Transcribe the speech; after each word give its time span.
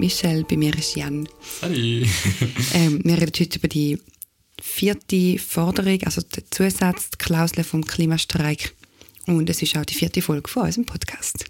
Michelle, 0.00 0.44
bei 0.44 0.56
mir 0.56 0.74
ist 0.78 0.96
Jan. 0.96 1.28
Hallo. 1.60 1.76
ähm, 2.72 3.00
wir 3.04 3.20
reden 3.20 3.32
heute 3.38 3.58
über 3.58 3.68
die 3.68 3.98
vierte 4.58 5.38
Forderung, 5.38 6.02
also 6.04 6.22
die 6.22 6.42
Zusatzklausel 6.48 7.64
vom 7.64 7.84
Klimastreik. 7.84 8.74
Und 9.26 9.50
es 9.50 9.60
ist 9.60 9.76
auch 9.76 9.84
die 9.84 9.94
vierte 9.94 10.22
Folge 10.22 10.48
von 10.48 10.62
unserem 10.62 10.86
Podcast. 10.86 11.44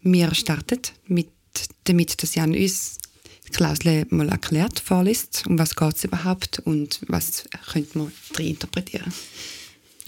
Wir 0.00 0.32
starten 0.32 0.80
mit, 1.08 1.28
damit, 1.84 2.22
dass 2.22 2.36
Jan 2.36 2.54
uns 2.54 2.98
die 3.48 3.50
Klausel 3.50 4.06
mal 4.10 4.28
erklärt, 4.28 4.78
vorliest, 4.78 5.42
um 5.48 5.58
was 5.58 5.74
geht 5.74 5.96
es 5.96 6.04
überhaupt 6.04 6.60
und 6.60 7.00
was 7.08 7.48
könnte 7.72 7.98
man 7.98 8.12
interpretieren. 8.38 9.12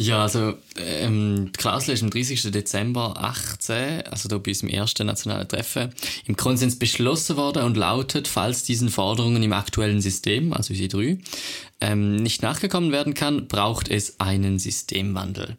Ja, 0.02 0.22
also 0.22 0.54
ähm, 0.76 1.50
die 1.52 1.58
Klausel 1.58 1.94
ist 1.94 2.02
am 2.02 2.10
30. 2.10 2.50
Dezember 2.50 3.14
18, 3.16 4.02
also 4.08 4.28
da 4.28 4.38
bei 4.38 4.50
unserem 4.50 4.70
ersten 4.70 5.06
nationalen 5.06 5.46
Treffen, 5.46 5.94
im 6.26 6.36
Konsens 6.36 6.76
beschlossen 6.76 7.36
worden 7.36 7.62
und 7.62 7.76
lautet, 7.76 8.26
falls 8.26 8.64
diesen 8.64 8.88
Forderungen 8.88 9.44
im 9.44 9.52
aktuellen 9.52 10.00
System, 10.00 10.52
also 10.52 10.72
unsere 10.72 10.88
drei, 10.88 11.18
ähm, 11.80 12.16
nicht 12.16 12.42
nachgekommen 12.42 12.90
werden 12.90 13.14
kann, 13.14 13.46
braucht 13.46 13.88
es 13.88 14.18
einen 14.18 14.58
Systemwandel. 14.58 15.56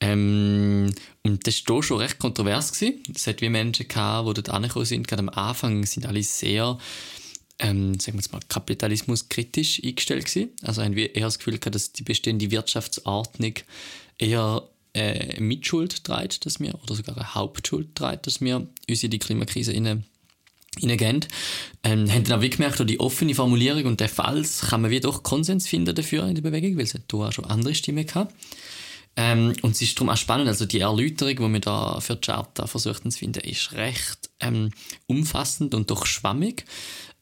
Ähm, 0.00 0.92
und 1.22 1.46
das 1.46 1.66
war 1.66 1.82
schon 1.82 1.98
recht 1.98 2.18
kontrovers. 2.18 2.70
Gewesen. 2.70 3.02
Es 3.14 3.26
hat 3.26 3.40
wie 3.40 3.48
Menschen 3.48 3.88
gehabt, 3.88 4.28
die 4.28 4.34
dort 4.34 4.50
angekommen 4.50 4.84
sind. 4.84 5.08
Gerade 5.08 5.22
am 5.22 5.30
Anfang 5.30 5.86
sind 5.86 6.04
alle 6.04 6.22
sehr 6.22 6.76
ähm, 7.58 7.98
sagen 8.00 8.18
wir 8.18 8.22
jetzt 8.22 8.32
mal, 8.32 8.40
kapitalismuskritisch 8.48 9.82
eingestellt 9.84 10.26
gewesen. 10.26 10.50
Also 10.62 10.82
wir 10.82 11.14
eher 11.14 11.26
das 11.26 11.38
Gefühl 11.38 11.58
gehabt, 11.58 11.74
dass 11.74 11.92
die 11.92 12.02
bestehende 12.02 12.50
Wirtschaftsordnung 12.50 13.54
eher 14.18 14.68
äh, 14.94 15.40
Mitschuld 15.40 16.04
trägt, 16.04 16.46
dass 16.46 16.60
wir, 16.60 16.74
oder 16.82 16.94
sogar 16.94 17.16
eine 17.16 17.34
Hauptschuld 17.34 17.94
trägt, 17.94 18.26
dass 18.26 18.40
wir 18.40 18.66
uns 18.88 19.02
in 19.02 19.10
die 19.10 19.18
Klimakrise 19.18 19.72
hineingehen. 19.72 21.26
Ähm, 21.82 22.10
haben 22.10 22.24
dann 22.24 22.38
auch 22.38 22.50
gemerkt, 22.50 22.88
die 22.88 23.00
offene 23.00 23.34
Formulierung 23.34 23.84
und 23.86 24.00
der 24.00 24.08
Fall 24.08 24.44
kann 24.68 24.82
man 24.82 24.90
wie 24.90 25.00
doch 25.00 25.22
Konsens 25.22 25.68
finden 25.68 25.94
dafür 25.94 26.26
in 26.26 26.34
der 26.34 26.42
Bewegung, 26.42 26.76
weil 26.76 26.84
es 26.84 26.94
hat 26.94 27.12
auch 27.12 27.32
schon 27.32 27.44
andere 27.44 27.74
Stimmen 27.74 28.06
gehabt. 28.06 28.34
Ähm, 29.16 29.52
und 29.62 29.72
es 29.72 29.82
ist 29.82 29.96
darum 29.96 30.10
auch 30.10 30.16
spannend, 30.16 30.48
also 30.48 30.66
die 30.66 30.80
Erläuterung, 30.80 31.36
die 31.36 31.52
wir 31.52 31.60
da 31.60 32.00
für 32.00 32.16
die 32.16 32.26
Charta 32.26 32.66
versuchten 32.66 33.12
zu 33.12 33.18
finden, 33.20 33.44
ist 33.44 33.72
recht 33.72 34.30
ähm, 34.40 34.70
umfassend 35.06 35.74
und 35.74 35.90
doch 35.90 36.06
schwammig. 36.06 36.64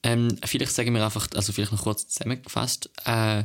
Ähm, 0.03 0.36
vielleicht 0.45 0.72
sagen 0.72 0.95
wir 0.95 1.05
einfach, 1.05 1.28
also 1.34 1.53
vielleicht 1.53 1.72
noch 1.72 1.83
kurz 1.83 2.08
zusammengefasst, 2.08 2.91
äh, 3.05 3.45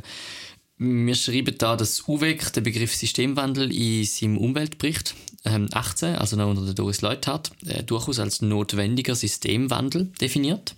wir 0.78 1.14
schreiben 1.16 1.56
da, 1.58 1.76
dass 1.76 2.06
UWEC 2.06 2.52
den 2.52 2.62
Begriff 2.62 2.94
Systemwandel 2.94 3.72
in 3.72 4.04
seinem 4.04 4.38
Umweltbericht 4.38 5.14
ähm, 5.44 5.68
18, 5.72 6.14
also 6.16 6.36
noch 6.36 6.48
unter 6.48 6.64
der 6.64 6.74
Doris 6.74 7.00
Leuthard, 7.00 7.50
äh, 7.66 7.82
durchaus 7.82 8.20
als 8.20 8.42
notwendiger 8.42 9.16
Systemwandel 9.16 10.12
definiert. 10.20 10.76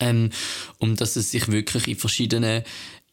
Ähm, 0.00 0.30
und 0.78 1.00
dass 1.00 1.16
es 1.16 1.30
sich 1.30 1.46
wirklich 1.48 1.86
in 1.86 1.96
verschiedenen 1.96 2.64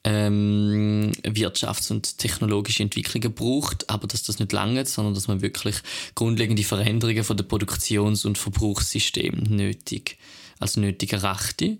ähm, 0.04 1.12
wirtschafts- 1.24 1.92
und 1.92 2.18
technologische 2.18 2.82
Entwicklungen 2.82 3.34
braucht, 3.34 3.90
aber 3.90 4.08
dass 4.08 4.24
das 4.24 4.40
nicht 4.40 4.54
lange, 4.54 4.86
sondern 4.86 5.14
dass 5.14 5.28
man 5.28 5.42
wirklich 5.42 5.76
grundlegende 6.16 6.64
Veränderungen 6.64 7.24
von 7.24 7.38
der 7.38 7.44
Produktions- 7.44 8.26
und 8.26 8.38
Verbrauchssystem 8.38 9.44
nötig 9.50 10.18
als 10.60 10.78
nötig 10.78 11.14
erachte. 11.14 11.78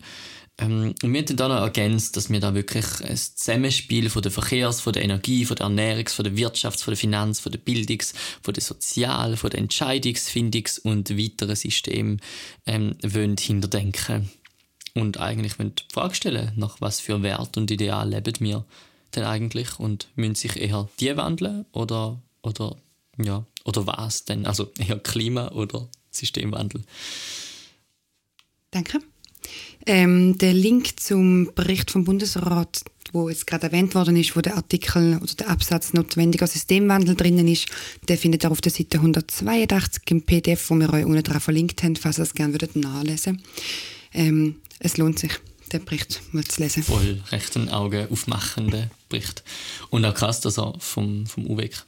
Ähm, 0.60 0.96
und 1.04 1.14
wir 1.14 1.22
haben 1.22 1.36
dann 1.36 1.52
noch 1.52 1.62
ergänzt, 1.62 2.18
dass 2.18 2.30
wir 2.30 2.40
da 2.40 2.54
wirklich 2.54 2.86
ein 3.04 3.16
Zusammenspiel 3.18 4.10
von 4.10 4.22
der 4.22 4.32
Verkehrs-, 4.32 4.82
von 4.82 4.94
der 4.94 5.04
Energie-, 5.04 5.46
von 5.46 5.56
der 5.56 5.68
Ernährungs-, 5.68 6.14
von 6.14 6.24
der 6.24 6.36
Wirtschafts-, 6.36 6.84
von 6.84 6.94
der 6.94 6.98
Finanz-, 6.98 7.40
von 7.40 7.52
der 7.52 7.60
Bildungs-, 7.60 8.14
von 8.42 8.54
der 8.54 8.64
Sozial-, 8.64 9.38
von 9.38 9.52
der 9.52 9.62
Entscheidungsfindungs- 9.62 10.80
und 10.82 11.18
weiteren 11.18 11.56
Systemen 11.56 12.22
ähm, 12.66 12.96
wollen 13.04 13.38
hinterdenken 13.38 14.30
und 14.96 15.20
eigentlich 15.20 15.60
wollen 15.60 15.76
die 15.76 15.94
Frage 15.94 16.16
stellen, 16.16 16.52
nach 16.56 16.82
was 16.82 17.00
für 17.00 17.22
Wert 17.22 17.56
und 17.58 17.70
Ideal 17.70 18.10
leben 18.10 18.36
wir 18.40 18.66
denn 19.16 19.24
eigentlich 19.24 19.80
und 19.80 20.08
müssen 20.16 20.36
sich 20.36 20.58
eher 20.58 20.90
die 21.00 21.16
wandeln 21.16 21.66
oder, 21.72 22.20
oder, 22.42 22.76
ja, 23.18 23.46
oder 23.64 23.88
was 23.88 24.26
denn? 24.26 24.46
Also 24.46 24.72
eher 24.78 25.00
Klima- 25.00 25.52
oder 25.52 25.88
Systemwandel? 26.12 26.84
Danke. 28.72 29.00
Ähm, 29.86 30.38
der 30.38 30.54
Link 30.54 31.00
zum 31.00 31.54
Bericht 31.56 31.92
vom 31.92 32.04
Bundesrat, 32.04 32.84
wo 33.14 33.30
jetzt 33.30 33.48
gerade 33.48 33.68
erwähnt 33.68 33.96
worden 33.96 34.18
ist, 34.18 34.36
wo 34.36 34.42
der 34.42 34.58
Artikel 34.58 35.18
oder 35.22 35.34
der 35.34 35.50
Absatz 35.50 35.94
notwendiger 35.94 36.48
Systemwandel 36.48 37.16
drinnen 37.16 37.48
ist, 37.48 37.68
der 38.10 38.18
findet 38.18 38.44
ihr 38.44 38.52
auf 38.52 38.60
der 38.60 38.72
Seite 38.72 38.98
182 38.98 40.04
im 40.10 40.24
PDF, 40.24 40.70
wo 40.70 40.76
wir 40.76 40.92
euch 40.92 41.06
unten 41.06 41.24
dran 41.24 41.40
verlinkt 41.40 41.84
haben, 41.84 41.96
falls 41.96 42.20
ihr 42.20 42.24
es 42.24 42.34
gerne 42.34 42.54
würdet 42.54 42.76
nachlesen. 42.76 43.42
Ähm, 44.14 44.58
es 44.80 44.98
lohnt 44.98 45.20
sich, 45.20 45.32
den 45.72 45.86
Bericht 45.86 46.22
mal 46.34 46.44
zu 46.44 46.62
lesen. 46.62 46.84
Voll 46.84 47.24
recht 47.32 47.56
ein 47.56 47.70
Auge 47.70 48.10
aufmachender 48.12 48.90
Bericht. 49.08 49.44
Und 49.90 50.04
auch 50.04 50.14
krass, 50.14 50.42
dass 50.42 50.60
er 50.60 50.74
vom, 50.80 51.26
vom 51.26 51.48
UWEG 51.48 51.86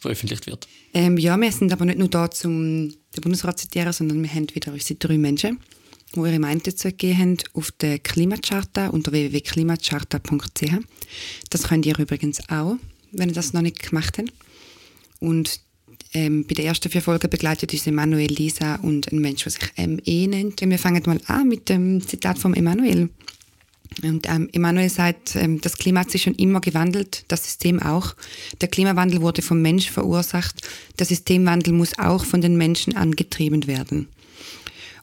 veröffentlicht 0.00 0.46
wird. 0.46 0.66
Ähm, 0.94 1.18
ja, 1.18 1.36
wir 1.38 1.52
sind 1.52 1.72
aber 1.72 1.84
nicht 1.84 1.98
nur 1.98 2.08
da, 2.08 2.28
um 2.44 2.88
den 2.88 3.20
Bundesrat 3.20 3.58
zu 3.58 3.66
zitieren, 3.66 3.92
sondern 3.92 4.22
wir 4.22 4.30
haben 4.30 4.46
wieder 4.54 4.72
unsere 4.72 4.98
drei 4.98 5.18
Menschen 5.18 5.58
die 6.14 6.20
ihre 6.20 6.38
Meinung 6.38 6.62
dazu 6.62 6.88
gegeben 6.88 7.18
haben, 7.18 7.36
auf 7.54 7.70
der 7.72 7.98
Klimacharta 7.98 8.88
unter 8.88 9.12
www.klimacharta.ch. 9.12 10.72
Das 11.50 11.62
könnt 11.64 11.86
ihr 11.86 11.98
übrigens 11.98 12.40
auch, 12.48 12.76
wenn 13.12 13.28
ihr 13.28 13.34
das 13.34 13.52
noch 13.52 13.62
nicht 13.62 13.82
gemacht 13.82 14.18
habt. 14.18 14.32
Und 15.20 15.60
ähm, 16.14 16.46
bei 16.46 16.54
den 16.54 16.66
ersten 16.66 16.90
vier 16.90 17.02
Folgen 17.02 17.30
begleitet 17.30 17.72
uns 17.72 17.86
Emanuel, 17.86 18.30
Lisa 18.30 18.76
und 18.76 19.10
ein 19.10 19.20
Mensch, 19.20 19.44
der 19.44 19.52
sich 19.52 19.72
ME 19.76 20.28
nennt. 20.28 20.60
Wir 20.60 20.78
fangen 20.78 21.02
mal 21.06 21.20
an 21.26 21.48
mit 21.48 21.68
dem 21.68 22.06
Zitat 22.06 22.38
von 22.38 22.54
Emanuel. 22.54 23.08
Und 24.02 24.28
ähm, 24.28 24.48
Emanuel 24.52 24.88
sagt, 24.88 25.36
ähm, 25.36 25.60
das 25.60 25.76
Klima 25.76 26.00
hat 26.00 26.10
sich 26.10 26.22
schon 26.22 26.34
immer 26.34 26.60
gewandelt, 26.60 27.24
das 27.28 27.44
System 27.44 27.80
auch. 27.80 28.14
Der 28.60 28.68
Klimawandel 28.68 29.20
wurde 29.20 29.42
vom 29.42 29.60
Mensch 29.60 29.90
verursacht. 29.90 30.66
Der 30.98 31.06
Systemwandel 31.06 31.74
muss 31.74 31.98
auch 31.98 32.24
von 32.24 32.40
den 32.40 32.56
Menschen 32.56 32.96
angetrieben 32.96 33.66
werden. 33.66 34.08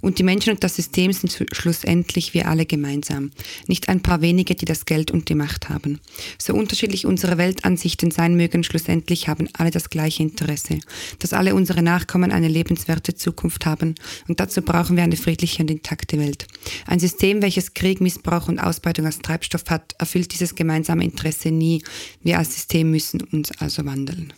Und 0.02 0.20
die 0.20 0.24
Menschen 0.24 0.54
und 0.54 0.64
das 0.64 0.76
System 0.76 1.12
sind 1.12 1.46
schlussendlich 1.52 2.34
wir 2.34 2.48
alle 2.48 2.66
gemeinsam. 2.66 3.32
Nicht 3.68 3.90
ein 3.90 4.02
paar 4.02 4.22
wenige, 4.22 4.56
die 4.56 4.66
das 4.66 4.86
Geld 4.86 5.12
und 5.12 5.30
die 5.30 5.36
Macht 5.36 5.70
haben. 5.70 6.00
So 6.38 6.54
unterschiedlich 6.54 7.06
unsere 7.06 7.38
Weltansichten 7.38 8.12
sein 8.12 8.36
mögen, 8.36 8.64
schlussendlich 8.64 9.28
haben 9.28 9.50
alle 9.54 9.72
das 9.72 9.90
gleiche 9.90 10.24
Interesse. 10.24 10.80
Dass 11.20 11.34
alle 11.34 11.56
unsere 11.56 11.82
Nachkommen 11.82 12.32
eine 12.32 12.48
lebenswerte 12.48 13.16
Zukunft 13.16 13.66
haben. 13.66 13.96
Und 14.28 14.40
dazu 14.40 14.62
brauchen 14.62 14.96
wir 14.96 15.04
eine 15.04 15.18
friedliche 15.18 15.62
und 15.62 15.72
intakte 15.72 16.18
Welt. 16.20 16.48
Ein 16.88 17.00
System, 17.00 17.42
welches 17.42 17.74
Krieg, 17.74 18.02
Missbrauch 18.02 18.48
und 18.48 18.60
Ausbeutung 18.60 19.06
als 19.06 19.20
Treibstoff 19.20 19.66
hat, 19.70 19.96
erfüllt 20.00 20.34
dieses 20.34 20.56
gemeinsame 20.56 21.04
Interesse 21.04 21.52
nie. 21.52 21.84
Wir 22.24 22.38
als 22.38 22.54
System 22.54 22.92
müssen 22.92 23.22
uns 23.22 23.52
also 23.60 23.86
wandeln. 23.86 24.34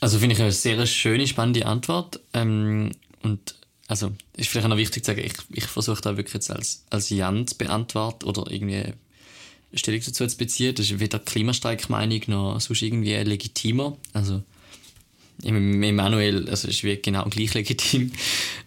Also 0.00 0.18
finde 0.18 0.34
ich 0.34 0.42
eine 0.42 0.52
sehr 0.52 0.84
schöne, 0.86 1.26
spannende 1.26 1.66
Antwort. 1.66 2.20
Ähm, 2.34 2.90
und 3.22 3.54
also 3.86 4.12
ist 4.36 4.48
vielleicht 4.48 4.68
noch 4.68 4.76
wichtig 4.76 5.04
zu 5.04 5.10
sagen, 5.10 5.24
ich, 5.24 5.34
ich 5.50 5.66
versuche 5.66 6.00
da 6.00 6.16
wirklich 6.16 6.34
jetzt 6.34 6.50
als, 6.50 6.84
als 6.90 7.10
Jan 7.10 7.46
zu 7.46 7.56
beantworten 7.56 8.24
oder 8.24 8.50
irgendwie 8.50 8.94
Stellung 9.74 10.00
dazu 10.04 10.26
zu 10.26 10.36
beziehen. 10.36 10.74
Das 10.74 10.90
ist 10.90 11.00
weder 11.00 11.18
Klimastreik-Meinung 11.18 12.22
noch 12.28 12.60
sonst 12.60 12.82
irgendwie 12.82 13.14
legitimer. 13.14 13.96
Also 14.12 14.42
Emanuel, 15.42 16.48
also 16.48 16.68
ist 16.68 16.84
wie 16.84 16.96
genau 16.96 17.24
gleich 17.24 17.54
legitim. 17.54 18.12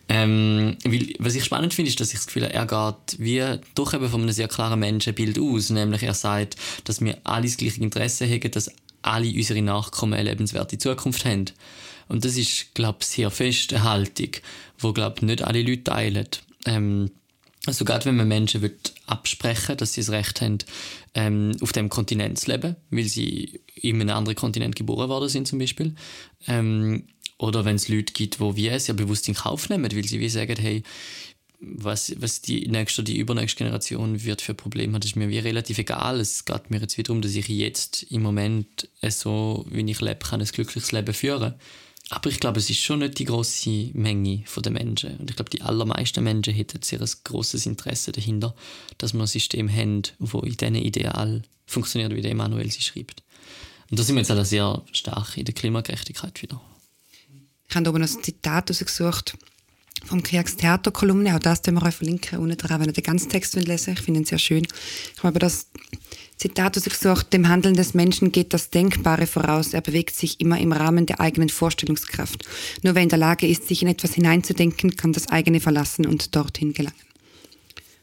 Ähm, 0.09 0.77
weil, 0.83 1.13
was 1.19 1.35
ich 1.35 1.43
spannend 1.45 1.73
finde, 1.73 1.89
ist, 1.89 1.99
dass 1.99 2.09
ich 2.09 2.19
das 2.19 2.27
Gefühl 2.27 2.43
habe, 2.43 2.53
er 2.53 2.65
geht 2.65 3.19
wie 3.19 3.43
doch 3.75 3.93
eben 3.93 4.09
von 4.09 4.21
einem 4.21 4.31
sehr 4.31 4.47
klaren 4.47 4.79
Menschenbild 4.79 5.39
aus. 5.39 5.69
Nämlich 5.69 6.03
er 6.03 6.13
sagt, 6.13 6.55
dass 6.83 7.01
wir 7.01 7.17
alle 7.23 7.43
das 7.43 7.57
gleiche 7.57 7.81
Interesse 7.81 8.25
haben, 8.25 8.51
dass 8.51 8.71
alle 9.01 9.31
unsere 9.33 9.61
Nachkommen 9.61 10.13
eine 10.13 10.29
lebenswerte 10.29 10.77
Zukunft 10.77 11.25
haben. 11.25 11.45
Und 12.07 12.25
das 12.25 12.37
ist, 12.37 12.73
glaube 12.73 12.99
ich, 13.01 13.07
sehr 13.07 13.31
fest 13.31 13.73
eine 13.73 13.83
Haltung, 13.83 14.31
die, 14.81 14.93
glaube 14.93 15.25
nicht 15.25 15.43
alle 15.43 15.61
Leute 15.61 15.83
teilen. 15.83 16.27
Ähm, 16.65 17.11
also 17.65 17.83
gerade 17.83 18.05
wenn 18.05 18.15
man 18.15 18.29
Menschen 18.29 18.61
will 18.61 18.77
absprechen 19.07 19.75
dass 19.75 19.93
sie 19.93 20.01
das 20.01 20.09
Recht 20.09 20.41
haben, 20.41 20.59
ähm, 21.15 21.51
auf 21.61 21.73
dem 21.73 21.89
Kontinent 21.89 22.39
zu 22.39 22.51
leben, 22.51 22.77
weil 22.89 23.05
sie 23.05 23.59
in 23.75 24.01
einem 24.01 24.15
anderen 24.15 24.37
Kontinent 24.37 24.75
geboren 24.75 25.09
worden 25.09 25.29
sind 25.29 25.47
zum 25.47 25.59
Beispiel. 25.59 25.93
Ähm, 26.47 27.03
oder 27.39 27.65
wenn 27.65 27.75
es 27.75 27.87
Leute 27.87 28.13
gibt, 28.13 28.39
die 28.39 28.55
wie 28.55 28.79
sehr 28.79 28.95
bewusst 28.95 29.27
in 29.27 29.35
Kauf 29.35 29.69
nehmen, 29.69 29.91
weil 29.91 30.03
sie 30.05 30.19
wie 30.19 30.29
sagen, 30.29 30.55
hey, 30.59 30.81
was, 31.59 32.13
was 32.19 32.41
die 32.41 32.67
nächste, 32.67 33.03
die 33.03 33.17
übernächste 33.17 33.63
Generation 33.63 34.23
wird 34.23 34.41
für 34.41 34.53
Probleme 34.53 34.93
hat, 34.93 35.05
ist 35.05 35.15
mir 35.15 35.29
wie 35.29 35.39
relativ 35.39 35.79
egal. 35.79 36.19
Es 36.19 36.45
geht 36.45 36.69
mir 36.69 36.79
jetzt 36.79 36.97
wieder 36.97 37.07
darum, 37.07 37.21
dass 37.21 37.35
ich 37.35 37.47
jetzt 37.47 38.03
im 38.03 38.21
Moment 38.21 38.87
so, 39.09 39.65
wie 39.69 39.89
ich 39.89 40.01
lebe, 40.01 40.19
kann 40.19 40.41
ein 40.41 40.47
glückliches 40.47 40.91
Leben 40.91 41.13
führen. 41.13 41.55
Aber 42.09 42.29
ich 42.29 42.39
glaube, 42.39 42.59
es 42.59 42.69
ist 42.69 42.79
schon 42.79 42.99
nicht 42.99 43.19
die 43.19 43.25
große 43.25 43.89
Menge 43.93 44.43
der 44.63 44.71
Menschen. 44.71 45.17
Und 45.17 45.29
ich 45.29 45.35
glaube, 45.35 45.49
die 45.49 45.61
allermeisten 45.61 46.23
Menschen 46.23 46.53
hätten 46.53 46.81
sehr 46.81 47.01
ein 47.01 47.09
großes 47.23 47.65
Interesse 47.65 48.11
dahinter, 48.11 48.55
dass 48.97 49.13
wir 49.13 49.21
ein 49.21 49.27
System 49.27 49.69
haben, 49.69 50.03
das 50.19 50.31
in 50.43 50.55
diesem 50.55 50.75
Ideal 50.75 51.41
funktioniert, 51.65 52.15
wie 52.15 52.21
der 52.21 52.31
Emanuel 52.31 52.71
sie 52.71 52.81
schreibt. 52.81 53.23
Und 53.89 53.99
da 53.99 54.03
sind 54.03 54.15
wir 54.15 54.21
jetzt 54.21 54.31
auch 54.31 54.45
sehr 54.45 54.83
stark 54.93 55.37
in 55.37 55.45
der 55.45 55.53
Klimagerechtigkeit 55.53 56.41
wieder. 56.41 56.61
Ich 57.67 57.75
habe 57.75 57.89
oben 57.89 57.99
noch 57.99 58.07
ein 58.07 58.23
Zitat 58.23 58.69
rausgesucht 58.69 59.37
vom 60.05 60.23
Kriegstheater-Kolumne. 60.23 61.35
Auch 61.35 61.39
das 61.39 61.61
können 61.61 61.77
wir 61.77 61.85
euch 61.85 61.95
verlinken 61.95 62.39
unten 62.39 62.57
dran, 62.57 62.79
wenn 62.79 62.87
ihr 62.87 62.93
den 62.93 63.03
ganzen 63.03 63.29
Text 63.29 63.55
lesen. 63.55 63.93
Ich 63.93 64.01
finde 64.01 64.21
ihn 64.21 64.25
sehr 64.25 64.39
schön. 64.39 64.67
Ich 65.15 65.23
habe 65.23 65.39
das 65.39 65.67
Zitat 66.37 66.77
ausgesucht, 66.77 67.33
dem 67.33 67.47
Handeln 67.47 67.75
des 67.75 67.95
Menschen 67.95 68.31
geht 68.31 68.53
das 68.53 68.69
Denkbare 68.69 69.25
voraus. 69.25 69.73
Er 69.73 69.81
bewegt 69.81 70.15
sich 70.15 70.39
immer 70.39 70.59
im 70.59 70.71
Rahmen 70.71 71.07
der 71.07 71.19
eigenen 71.19 71.49
Vorstellungskraft. 71.49 72.45
Nur 72.83 72.93
wer 72.93 73.01
in 73.01 73.09
der 73.09 73.17
Lage 73.17 73.47
ist, 73.47 73.67
sich 73.67 73.81
in 73.81 73.87
etwas 73.87 74.13
hineinzudenken, 74.13 74.95
kann 74.95 75.13
das 75.13 75.29
eigene 75.29 75.59
verlassen 75.59 76.05
und 76.05 76.35
dorthin 76.35 76.73
gelangen. 76.73 76.95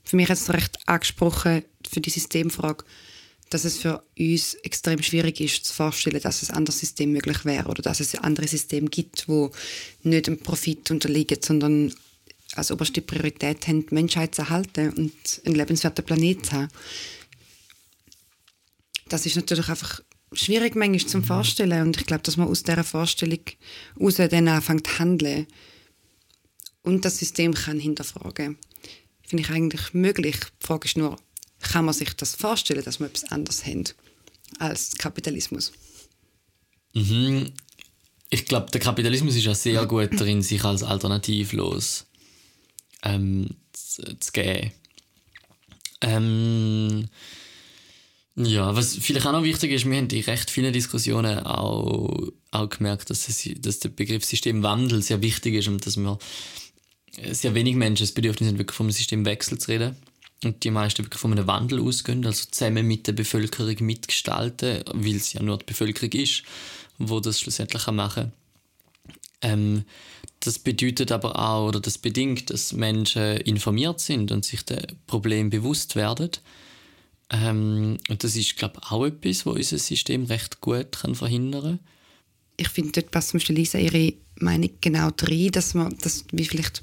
Für 0.03 0.17
mich 0.17 0.29
ist 0.31 0.43
es 0.43 0.53
recht 0.53 0.79
angesprochen 0.87 1.63
für 1.89 2.01
die 2.01 2.11
Systemfrage, 2.11 2.85
dass 3.55 3.65
es 3.65 3.79
für 3.79 4.03
uns 4.19 4.55
extrem 4.55 5.03
schwierig 5.03 5.41
ist, 5.41 5.65
zu 5.65 5.73
vorstellen, 5.73 6.21
dass 6.21 6.43
es 6.43 6.51
ein 6.51 6.57
anderes 6.57 6.81
System 6.81 7.13
möglich 7.13 7.45
wäre 7.45 7.69
oder 7.69 7.83
dass 7.83 8.01
es 8.01 8.15
ein 8.15 8.25
anderes 8.25 8.51
System 8.51 8.91
gibt, 8.91 9.29
wo 9.29 9.51
nicht 10.03 10.27
dem 10.27 10.39
Profit 10.39 10.91
unterliegt, 10.91 11.45
sondern 11.45 11.95
als 12.57 12.71
oberste 12.71 13.01
Priorität 13.01 13.67
haben, 13.67 13.87
die 13.87 13.95
Menschheit 13.95 14.35
zu 14.35 14.43
erhalten 14.43 14.91
und 14.91 15.13
einen 15.45 15.55
lebenswerten 15.55 16.05
Planet 16.05 16.47
zu 16.47 16.53
haben 16.53 16.69
das 19.09 19.27
ist 19.27 19.37
natürlich 19.37 19.69
einfach 19.69 20.01
schwierig 20.33 20.75
manchmal 20.75 21.07
zum 21.07 21.25
Vorstellen 21.25 21.83
und 21.83 21.97
ich 21.97 22.07
glaube, 22.07 22.23
dass 22.23 22.37
man 22.37 22.49
aus 22.49 22.63
dieser 22.63 22.85
Vorstellung 22.85 23.41
heraus 23.97 24.17
dann 24.17 24.49
anfängt 24.49 24.87
zu 24.87 24.99
handeln 24.99 25.47
und 26.83 27.05
das 27.05 27.19
System 27.19 27.55
kann 27.55 27.79
hinterfragen. 27.79 28.59
Finde 29.23 29.45
ich 29.45 29.51
eigentlich 29.51 29.95
möglich. 29.95 30.37
Die 30.61 30.67
Frage 30.67 30.87
ist 30.87 30.97
nur, 30.97 31.17
kann 31.65 31.85
man 31.85 31.95
sich 31.95 32.15
das 32.15 32.35
vorstellen, 32.35 32.85
dass 32.85 33.01
wir 33.01 33.07
etwas 33.07 33.31
anderes 33.31 33.67
haben 33.67 33.85
als 34.59 34.97
Kapitalismus? 34.97 35.73
Mhm. 36.95 37.53
Ich 38.31 38.47
glaube, 38.47 38.71
der 38.71 38.81
Kapitalismus 38.81 39.37
ist 39.37 39.45
ja 39.45 39.55
sehr 39.55 39.87
gut 39.87 40.11
darin, 40.19 40.43
sich 40.43 40.65
als 40.65 40.83
alternativlos 40.83 42.07
ähm, 43.03 43.51
zu, 43.73 44.19
zu 44.19 44.33
geben. 44.33 44.73
Ähm, 46.01 47.09
ja, 48.37 48.75
was 48.75 48.97
vielleicht 48.97 49.27
auch 49.27 49.33
noch 49.33 49.45
wichtig 49.45 49.71
ist, 49.71 49.89
wir 49.89 49.97
haben 49.97 50.09
in 50.09 50.25
recht 50.25 50.51
vielen 50.51 50.73
Diskussionen 50.73 51.39
auch, 51.41 52.33
auch 52.51 52.69
gemerkt, 52.69 53.11
dass, 53.11 53.29
es, 53.29 53.49
dass 53.59 53.79
der 53.79 53.91
Begriff 53.91 54.25
Systemwandel 54.25 55.03
sehr 55.03 55.23
wichtig 55.23 55.55
ist 55.55 55.69
und 55.69 55.87
dass 55.87 55.97
wir 55.97 56.19
sehr 57.31 57.55
wenig 57.55 57.77
Menschen 57.77 58.05
das 58.05 58.13
Bedürfnis 58.13 58.49
haben, 58.49 58.59
wirklich 58.59 58.77
vom 58.77 58.91
Systemwechsel 58.91 59.59
zu 59.59 59.71
reden. 59.71 59.97
Und 60.45 60.65
die 60.65 60.71
meisten 60.71 61.05
wirklich 61.05 61.21
von 61.21 61.33
einem 61.33 61.47
Wandel 61.47 61.81
ausgehen, 61.81 62.25
also 62.27 62.47
zusammen 62.51 62.87
mit 62.87 63.07
der 63.07 63.13
Bevölkerung 63.13 63.77
mitgestalten, 63.81 64.85
weil 64.93 65.17
es 65.17 65.33
ja 65.33 65.43
nur 65.43 65.59
die 65.59 65.65
Bevölkerung 65.65 66.13
ist, 66.13 66.43
wo 66.99 67.21
das 67.21 67.41
schlussendlich 67.41 67.87
machen 67.89 68.33
kann. 69.43 69.53
Ähm, 69.53 69.85
das 70.41 70.59
bedeutet 70.59 71.11
aber 71.13 71.39
auch, 71.39 71.69
oder 71.69 71.81
das 71.81 71.99
bedingt, 71.99 72.51
dass 72.51 72.73
Menschen 72.73 73.39
informiert 73.39 74.01
sind 74.01 74.31
und 74.31 74.45
sich 74.45 74.63
der 74.63 74.87
Problem 75.07 75.49
bewusst 75.51 75.97
werden 75.97 76.31
ähm, 77.31 77.99
und 78.09 78.25
das 78.25 78.37
ist, 78.37 78.57
glaube 78.57 78.81
ich, 78.81 78.91
auch 78.91 79.05
etwas, 79.05 79.47
was 79.47 79.57
unser 79.57 79.79
System 79.79 80.25
recht 80.25 80.61
gut 80.61 80.93
kann 80.93 81.15
verhindern 81.15 81.63
kann. 81.63 81.81
Ich 82.57 82.69
finde, 82.69 82.93
dort 82.93 83.11
passt 83.11 83.31
zum 83.31 83.39
Beispiel 83.39 83.57
Lisa 83.57 83.79
ihre 83.79 84.15
Meinung 84.37 84.71
genau 84.81 85.11
rein, 85.21 85.51
dass 85.51 85.75
wir, 85.75 85.89
dass 86.01 86.25
wir 86.31 86.45
vielleicht 86.45 86.83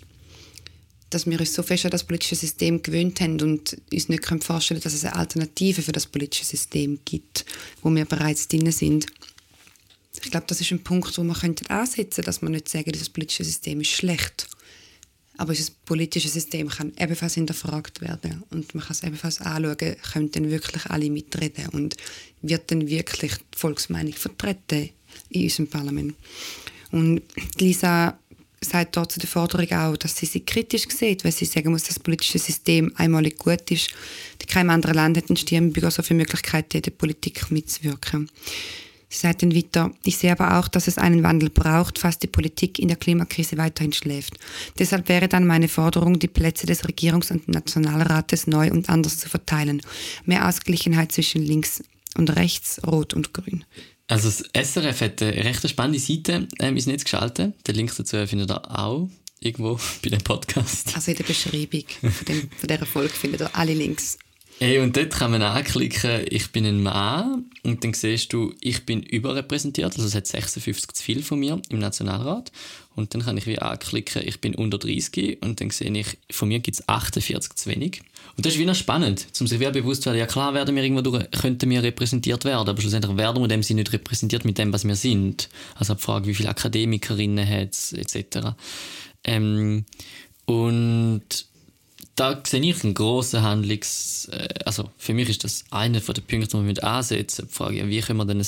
dass 1.11 1.27
wir 1.27 1.39
uns 1.39 1.53
so 1.53 1.61
fest 1.61 1.85
an 1.85 1.91
das 1.91 2.03
politische 2.03 2.35
System 2.35 2.81
gewöhnt 2.81 3.21
haben 3.21 3.39
und 3.41 3.77
uns 3.93 4.09
nicht 4.09 4.25
vorstellen 4.25 4.79
können, 4.79 4.83
dass 4.83 4.93
es 4.93 5.05
eine 5.05 5.15
Alternative 5.15 5.81
für 5.81 5.91
das 5.91 6.07
politische 6.07 6.45
System 6.45 6.99
gibt, 7.05 7.45
wo 7.81 7.93
wir 7.93 8.05
bereits 8.05 8.47
drin 8.47 8.71
sind. 8.71 9.05
Ich 10.23 10.31
glaube, 10.31 10.45
das 10.47 10.61
ist 10.61 10.71
ein 10.71 10.83
Punkt, 10.83 11.17
wo 11.17 11.23
man 11.23 11.35
könnte 11.35 11.69
ansetzen, 11.69 12.23
dass 12.23 12.41
man 12.41 12.53
nicht 12.53 12.69
sagen, 12.69 12.91
das 12.91 13.09
politische 13.09 13.43
System 13.43 13.81
ist 13.81 13.91
schlecht, 13.91 14.47
aber 15.37 15.49
unser 15.49 15.71
politisches 15.85 16.33
System 16.33 16.69
kann 16.69 16.93
ebenfalls 16.97 17.35
hinterfragt 17.35 18.01
werden 18.01 18.43
und 18.49 18.75
man 18.75 18.83
kann 18.83 18.91
es 18.91 19.03
ebenfalls 19.03 19.41
anschauen, 19.41 19.95
können 20.13 20.31
denn 20.31 20.51
wirklich 20.51 20.85
alle 20.85 21.09
mitreden 21.09 21.67
und 21.69 21.97
wird 22.41 22.69
denn 22.71 22.87
wirklich 22.87 23.33
die 23.33 23.57
Volksmeinung 23.57 24.13
vertreten 24.13 24.89
in 25.29 25.43
unserem 25.43 25.67
Parlament. 25.67 26.15
Und 26.91 27.21
Lisa 27.57 28.19
sagt 28.63 28.95
dort 28.95 29.11
zu 29.11 29.19
der 29.19 29.29
Forderung 29.29 29.71
auch, 29.71 29.97
dass 29.97 30.15
sie 30.15 30.25
sie 30.25 30.41
kritisch 30.41 30.87
sieht, 30.89 31.23
weil 31.23 31.31
sie 31.31 31.45
sagen 31.45 31.71
muss, 31.71 31.83
dass 31.83 31.95
das 31.95 32.03
politische 32.03 32.39
System 32.39 32.91
einmalig 32.95 33.37
gut 33.37 33.71
ist. 33.71 33.89
In 34.39 34.47
keinem 34.47 34.69
anderen 34.69 34.95
Land 34.95 35.17
hat 35.17 35.29
ein 35.29 35.37
Stimmbürger 35.37 35.91
so 35.91 36.03
viele 36.03 36.19
Möglichkeiten, 36.19 36.77
in 36.77 36.83
der 36.83 36.91
Politik 36.91 37.49
mitzuwirken. 37.49 38.29
Sie 39.09 39.17
sagt 39.17 39.41
dann 39.41 39.53
weiter, 39.53 39.91
ich 40.05 40.17
sehe 40.17 40.31
aber 40.31 40.57
auch, 40.57 40.69
dass 40.69 40.87
es 40.87 40.97
einen 40.97 41.21
Wandel 41.21 41.49
braucht, 41.49 41.99
falls 41.99 42.17
die 42.17 42.27
Politik 42.27 42.79
in 42.79 42.87
der 42.87 42.95
Klimakrise 42.95 43.57
weiterhin 43.57 43.91
schläft. 43.91 44.35
Deshalb 44.79 45.09
wäre 45.09 45.27
dann 45.27 45.45
meine 45.45 45.67
Forderung, 45.67 46.17
die 46.17 46.29
Plätze 46.29 46.65
des 46.65 46.85
Regierungs- 46.85 47.29
und 47.29 47.49
Nationalrates 47.49 48.47
neu 48.47 48.71
und 48.71 48.89
anders 48.89 49.17
zu 49.17 49.27
verteilen. 49.27 49.81
Mehr 50.23 50.47
Ausgeglichenheit 50.47 51.11
zwischen 51.11 51.41
links 51.41 51.83
und 52.15 52.29
rechts, 52.37 52.79
rot 52.87 53.13
und 53.13 53.33
grün. 53.33 53.65
Also 54.11 54.29
das 54.29 54.73
SRF 54.73 54.99
hat 54.99 55.21
eine 55.21 55.45
recht 55.45 55.69
spannende 55.69 55.97
Seite 55.97 56.45
ähm, 56.59 56.75
ins 56.75 56.85
Netz 56.85 57.05
geschaltet. 57.05 57.53
Den 57.65 57.75
Link 57.75 57.95
dazu 57.95 58.27
findet 58.27 58.51
ihr 58.51 58.77
auch 58.77 59.09
irgendwo 59.39 59.79
bei 60.03 60.09
dem 60.09 60.21
Podcast. 60.21 60.93
Also 60.93 61.11
in 61.11 61.17
der 61.17 61.23
Beschreibung 61.23 61.85
von, 62.01 62.25
dem, 62.27 62.49
von 62.49 62.67
dieser 62.67 62.85
Folge 62.85 63.13
findet 63.13 63.39
ihr 63.39 63.55
alle 63.55 63.73
Links. 63.73 64.19
Hey, 64.59 64.79
und 64.79 64.97
dort 64.97 65.11
kann 65.11 65.31
man 65.31 65.41
anklicken, 65.41 66.25
ich 66.29 66.51
bin 66.51 66.65
ein 66.65 66.83
Mann 66.83 67.45
und 67.63 67.85
dann 67.85 67.93
siehst 67.93 68.33
du, 68.33 68.53
ich 68.59 68.85
bin 68.85 69.01
überrepräsentiert, 69.01 69.95
also 69.95 70.05
es 70.05 70.13
hat 70.13 70.27
56 70.27 70.91
zu 70.91 71.03
viel 71.03 71.23
von 71.23 71.39
mir 71.39 71.61
im 71.69 71.79
Nationalrat 71.79 72.51
und 72.95 73.13
dann 73.13 73.23
kann 73.23 73.37
ich 73.37 73.47
wie 73.47 73.59
anklicken, 73.59 74.21
ich 74.25 74.41
bin 74.41 74.53
unter 74.55 74.77
30 74.77 75.41
und 75.41 75.61
dann 75.61 75.69
sehe 75.69 75.91
ich, 75.91 76.17
von 76.29 76.49
mir 76.49 76.59
gibt 76.59 76.79
es 76.79 76.89
48 76.89 77.55
zu 77.55 77.69
wenig. 77.69 78.01
Und 78.35 78.45
das 78.45 78.53
ist 78.53 78.59
wieder 78.59 78.75
spannend, 78.75 79.27
um 79.39 79.47
sich 79.47 79.59
wieder 79.59 79.71
bewusst 79.71 80.03
zu 80.03 80.07
werden, 80.07 80.19
ja 80.19 80.25
klar 80.25 80.53
werden 80.53 80.75
wir 80.75 80.83
irgendwo 80.83 81.01
durch, 81.01 81.29
könnten 81.31 81.69
wir 81.69 81.83
repräsentiert 81.83 82.45
werden, 82.45 82.67
aber 82.67 82.81
schlussendlich 82.81 83.15
werden 83.17 83.41
wir 83.41 83.47
dem 83.47 83.63
sie 83.63 83.73
nicht 83.73 83.93
repräsentiert 83.93 84.45
mit 84.45 84.57
dem, 84.57 84.73
was 84.73 84.85
wir 84.85 84.95
sind. 84.95 85.49
Also 85.75 85.93
die 85.95 86.01
Frage, 86.01 86.27
wie 86.27 86.35
viele 86.35 86.49
Akademikerinnen 86.49 87.47
hat 87.47 87.71
es, 87.71 87.93
etc. 87.93 88.55
Ähm, 89.23 89.85
und 90.45 91.45
da 92.15 92.41
sehe 92.45 92.61
ich 92.61 92.83
einen 92.83 92.93
grossen 92.93 93.41
Handlungs... 93.41 94.29
Äh, 94.31 94.49
also 94.65 94.91
für 94.97 95.13
mich 95.13 95.29
ist 95.29 95.43
das 95.43 95.63
einer 95.71 95.99
der 95.99 96.21
Punkte, 96.21 96.57
die 96.57 96.67
wir 96.67 96.83
ansetzen 96.83 97.47
Die 97.47 97.53
Frage, 97.53 97.87
wie 97.87 98.01
können 98.01 98.19
wir 98.19 98.25
denn 98.25 98.45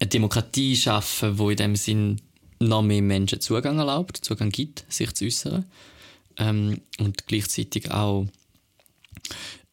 eine 0.00 0.08
Demokratie 0.08 0.76
schaffen, 0.76 1.38
wo 1.38 1.50
in 1.50 1.56
dem 1.56 1.76
Sinn 1.76 2.20
noch 2.60 2.82
mehr 2.82 3.02
Menschen 3.02 3.40
Zugang 3.40 3.78
erlaubt, 3.78 4.18
Zugang 4.18 4.50
gibt, 4.50 4.84
sich 4.88 5.12
zu 5.14 5.24
äußern. 5.24 5.64
Ähm, 6.38 6.80
und 6.98 7.26
gleichzeitig 7.26 7.90
auch 7.90 8.26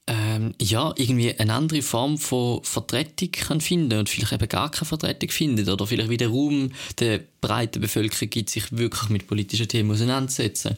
ähm, 0.07 0.53
ja, 0.59 0.93
irgendwie 0.97 1.33
eine 1.37 1.53
andere 1.53 1.81
Form 1.81 2.17
von 2.17 2.63
Vertretung 2.63 3.31
kann 3.31 3.61
finden 3.61 3.99
und 3.99 4.09
vielleicht 4.09 4.33
eben 4.33 4.49
gar 4.49 4.69
keine 4.69 4.87
Vertretung 4.87 5.29
findet 5.29 5.69
oder 5.69 5.85
vielleicht 5.87 6.09
wieder 6.09 6.27
Raum 6.27 6.71
der 6.99 7.21
breiten 7.39 7.81
Bevölkerung 7.81 8.29
gibt, 8.29 8.49
sich 8.49 8.75
wirklich 8.75 9.09
mit 9.09 9.27
politischen 9.27 9.67
Themen 9.67 9.91
auseinandersetzen. 9.91 10.75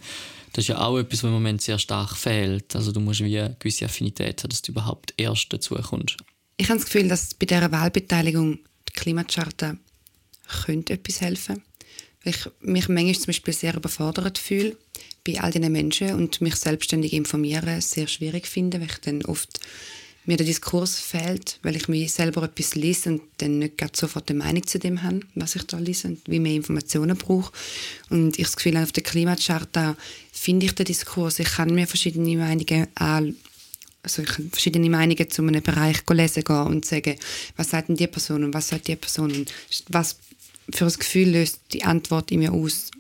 Das 0.52 0.66
ist 0.66 0.68
ja 0.68 0.80
auch 0.80 1.00
etwas, 1.00 1.24
was 1.24 1.30
im 1.30 1.34
Moment 1.34 1.62
sehr 1.62 1.80
stark 1.80 2.16
fehlt. 2.16 2.76
Also 2.76 2.92
du 2.92 3.00
musst 3.00 3.24
wie 3.24 3.40
eine 3.40 3.56
gewisse 3.58 3.86
Affinität 3.86 4.44
haben, 4.44 4.50
dass 4.50 4.62
du 4.62 4.72
überhaupt 4.72 5.14
erst 5.18 5.52
dazu 5.52 5.76
kommst. 5.76 6.18
Ich 6.58 6.70
habe 6.70 6.78
das 6.78 6.86
Gefühl, 6.86 7.08
dass 7.08 7.34
bei 7.34 7.48
dieser 7.48 7.72
Wahlbeteiligung 7.72 8.60
die 8.88 8.94
Klimacharta 8.94 9.78
könnte 10.66 10.94
etwas 10.94 11.22
helfen 11.22 11.64
weil 12.24 12.34
ich 12.34 12.50
mich 12.62 12.90
manchmal 12.90 13.16
zum 13.16 13.28
Beispiel 13.28 13.54
sehr 13.54 13.76
überfordert 13.76 14.38
fühle 14.38 14.76
bei 15.26 15.40
all 15.40 15.52
diesen 15.52 15.72
Menschen 15.72 16.16
und 16.16 16.42
mich 16.42 16.56
selbstständig 16.56 17.14
informieren 17.14 17.82
sehr 17.82 18.08
schwierig 18.08 18.48
finde, 18.48 18.80
weil 18.80 18.88
ich 18.88 18.98
dann 18.98 19.24
oft 19.26 19.60
mir 20.26 20.38
der 20.38 20.46
Diskurs 20.46 21.00
fehlt, 21.00 21.60
weil 21.64 21.76
ich 21.76 21.88
mir 21.88 22.08
selber 22.08 22.44
etwas 22.44 22.76
lese 22.76 23.10
und 23.10 23.22
dann 23.38 23.60
nicht 23.60 23.96
sofort 23.96 24.30
eine 24.30 24.40
Meinung 24.40 24.66
zu 24.66 24.80
dem 24.80 25.04
habe, 25.04 25.22
was 25.36 25.56
ich 25.56 25.64
da 25.64 25.78
lese 25.78 26.10
und 26.10 26.22
wie 26.28 26.40
mehr 26.40 26.54
Informationen 26.54 27.18
brauche. 27.18 27.52
Und 28.10 28.40
ich 28.40 28.46
das 28.46 28.56
Gefühl 28.56 28.78
auf 28.78 28.94
der 28.94 29.04
Klimacharta 29.04 29.98
finde 30.32 30.66
ich 30.66 30.76
den 30.76 30.86
Diskurs. 30.86 31.40
Ich 31.40 31.50
kann 31.50 31.76
mir 31.76 31.88
verschiedene 31.88 32.38
Meinungen 32.38 32.88
an 32.96 33.36
also 34.06 34.22
ich 34.22 34.28
kann 34.28 34.50
verschiedene 34.50 34.90
Meinungen 34.90 35.30
zu 35.30 35.42
einem 35.42 35.64
Bereich 35.64 36.02
lesen 36.10 36.44
gehen 36.44 36.68
und 36.68 36.84
sagen, 36.84 37.16
was 37.56 37.70
sagt 37.70 37.88
denn 37.88 37.96
die 37.96 38.08
Person 38.08 38.44
und 38.44 38.54
was 38.54 38.68
sagt 38.68 38.90
die 38.90 38.98
Person 38.98 39.32
und 39.32 39.54
was 39.88 40.18
für 40.72 40.86
ein 40.86 40.94
Gefühl 40.94 41.30
löst 41.30 41.62
die 41.72 41.84
Antwort 41.84 42.32
in 42.32 42.40
mir 42.40 42.54
aus 42.54 42.92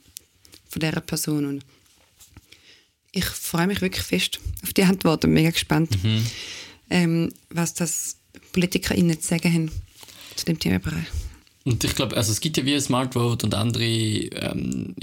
von 0.70 0.79
dieser 0.79 1.01
Person. 1.01 1.46
Und 1.46 1.65
ich 3.12 3.25
freue 3.25 3.67
mich 3.67 3.82
wirklich 3.82 4.03
fest 4.03 4.39
auf 4.63 4.74
die 4.74 4.84
Antwort 4.84 5.24
und 5.24 5.34
mega 5.34 5.51
gespannt. 5.51 6.03
Mhm 6.03 6.25
ähm, 6.93 7.34
was 7.50 7.74
das 7.74 8.17
PolitikerInnen 8.53 9.20
zu 9.20 9.27
sagen 9.27 9.53
haben 9.53 9.72
zu 10.36 10.46
dem 10.46 10.60
Themenbereich. 10.60 11.08
Und 11.65 11.84
ich 11.84 11.96
glaube, 11.96 12.17
also 12.17 12.32
es 12.32 12.41
gibt 12.41 12.58
ja 12.58 12.65
wie 12.65 12.79
Smart 12.79 13.13
Vote 13.13 13.46
und 13.46 13.55
andere 13.55 13.84
ähm, 13.86 14.96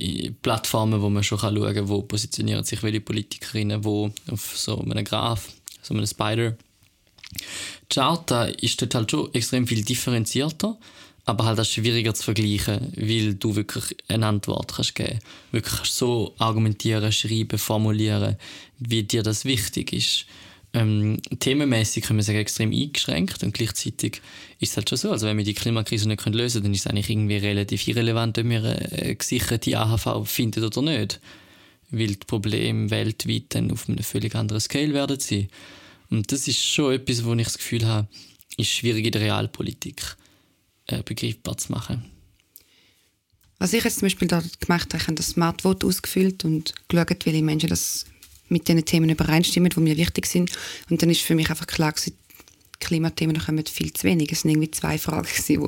Plattformen, 0.43 1.00
wo 1.00 1.09
man 1.09 1.25
schon 1.25 1.38
schauen 1.38 1.75
kann, 1.75 1.88
wo 1.88 2.02
positionieren 2.02 2.64
sich 2.64 2.83
welche 2.83 3.00
Politikerinnen, 3.00 3.85
wo 3.85 4.11
auf 4.31 4.57
so 4.57 4.79
einem 4.81 5.05
Graph, 5.05 5.49
so 5.83 5.95
einem 5.95 6.07
Spider. 6.07 6.57
Die 7.33 7.95
Charta 7.95 8.45
ist 8.45 8.81
dort 8.83 8.95
halt 8.95 9.11
schon 9.11 9.33
extrem 9.33 9.67
viel 9.67 9.83
differenzierter. 9.83 10.79
Aber 11.25 11.45
halt 11.45 11.61
auch 11.61 11.65
schwieriger 11.65 12.15
zu 12.15 12.25
vergleichen, 12.25 12.93
weil 12.97 13.35
du 13.35 13.57
wirklich 13.57 13.97
eine 14.09 14.27
Antwort 14.27 14.75
kannst 14.75 14.95
geben. 14.95 15.19
Wirklich 15.53 15.75
kannst 15.75 15.97
so 15.97 16.35
argumentieren, 16.39 17.12
schreiben, 17.12 17.59
formulieren, 17.59 18.37
wie 18.79 19.03
dir 19.03 19.23
das 19.23 19.45
wichtig 19.45 19.93
ist. 19.93 20.27
Ähm, 20.73 21.21
themenmäßig 21.41 22.05
können 22.05 22.21
wir 22.21 22.25
sagen, 22.25 22.39
extrem 22.39 22.73
eingeschränkt 22.73 23.43
und 23.43 23.53
gleichzeitig 23.53 24.23
ist 24.61 24.71
es 24.71 24.77
halt 24.77 24.89
schon 24.89 24.99
so, 24.99 25.11
also 25.11 25.27
wenn 25.27 25.37
wir 25.37 25.45
die 25.45 25.55
Klimakrise 25.55 26.07
nicht 26.07 26.25
lösen 26.27 26.62
können, 26.62 26.65
dann 26.65 26.75
ist 26.75 26.81
es 26.81 26.87
eigentlich 26.87 27.11
irgendwie 27.11 27.39
relativ 27.39 27.89
irrelevant, 27.89 28.39
ob 28.39 28.49
wir 28.49 28.62
eine 28.62 29.17
gesicherte 29.17 29.77
AHV 29.77 30.29
finden 30.29 30.65
oder 30.65 30.83
nicht. 30.83 31.21
Weil 31.91 32.07
die 32.07 32.17
Probleme 32.25 32.89
weltweit 32.91 33.47
dann 33.49 33.73
auf 33.73 33.89
einem 33.89 33.99
völlig 34.05 34.37
anderen 34.37 34.61
Scale 34.61 34.95
werden 34.95 35.19
sein. 35.19 35.49
Und 36.09 36.31
das 36.31 36.47
ist 36.47 36.65
schon 36.65 36.95
etwas, 36.95 37.25
wo 37.25 37.35
ich 37.35 37.45
das 37.45 37.59
Gefühl 37.59 37.85
habe, 37.85 38.07
ist 38.57 38.71
schwierig 38.71 39.07
in 39.07 39.12
der 39.12 39.23
Realpolitik 39.23 40.17
äh, 40.92 41.02
begreifbar 41.04 41.56
zu 41.56 41.73
machen. 41.73 42.04
Was 43.59 43.75
ich 43.75 43.85
jetzt 43.85 43.99
zum 43.99 44.06
Beispiel 44.06 44.28
da 44.28 44.42
gemacht 44.61 44.92
habe, 44.92 45.02
ich 45.02 45.06
habe 45.06 45.14
das 45.14 45.28
Smart 45.28 45.62
Vote 45.62 45.87
ausgefüllt 45.87 46.44
und 46.44 46.73
geschaut, 46.88 47.26
welche 47.26 47.42
Menschen 47.42 47.68
das 47.68 48.06
mit 48.49 48.68
den 48.68 48.85
Themen 48.85 49.11
übereinstimmen, 49.11 49.70
die 49.70 49.80
mir 49.80 49.97
wichtig 49.97 50.26
sind. 50.26 50.50
Und 50.88 51.02
dann 51.02 51.11
ist 51.11 51.20
für 51.20 51.35
mich 51.35 51.50
einfach 51.50 51.66
klar 51.66 51.92
gewesen, 51.92 52.14
Klimathemen 52.80 53.38
kommen 53.38 53.64
viel 53.66 53.92
zu 53.92 54.04
wenig. 54.04 54.32
Es 54.32 54.44
waren 54.44 54.52
irgendwie 54.52 54.70
zwei 54.70 54.99
Fragen, 54.99 55.28
die 55.47 55.61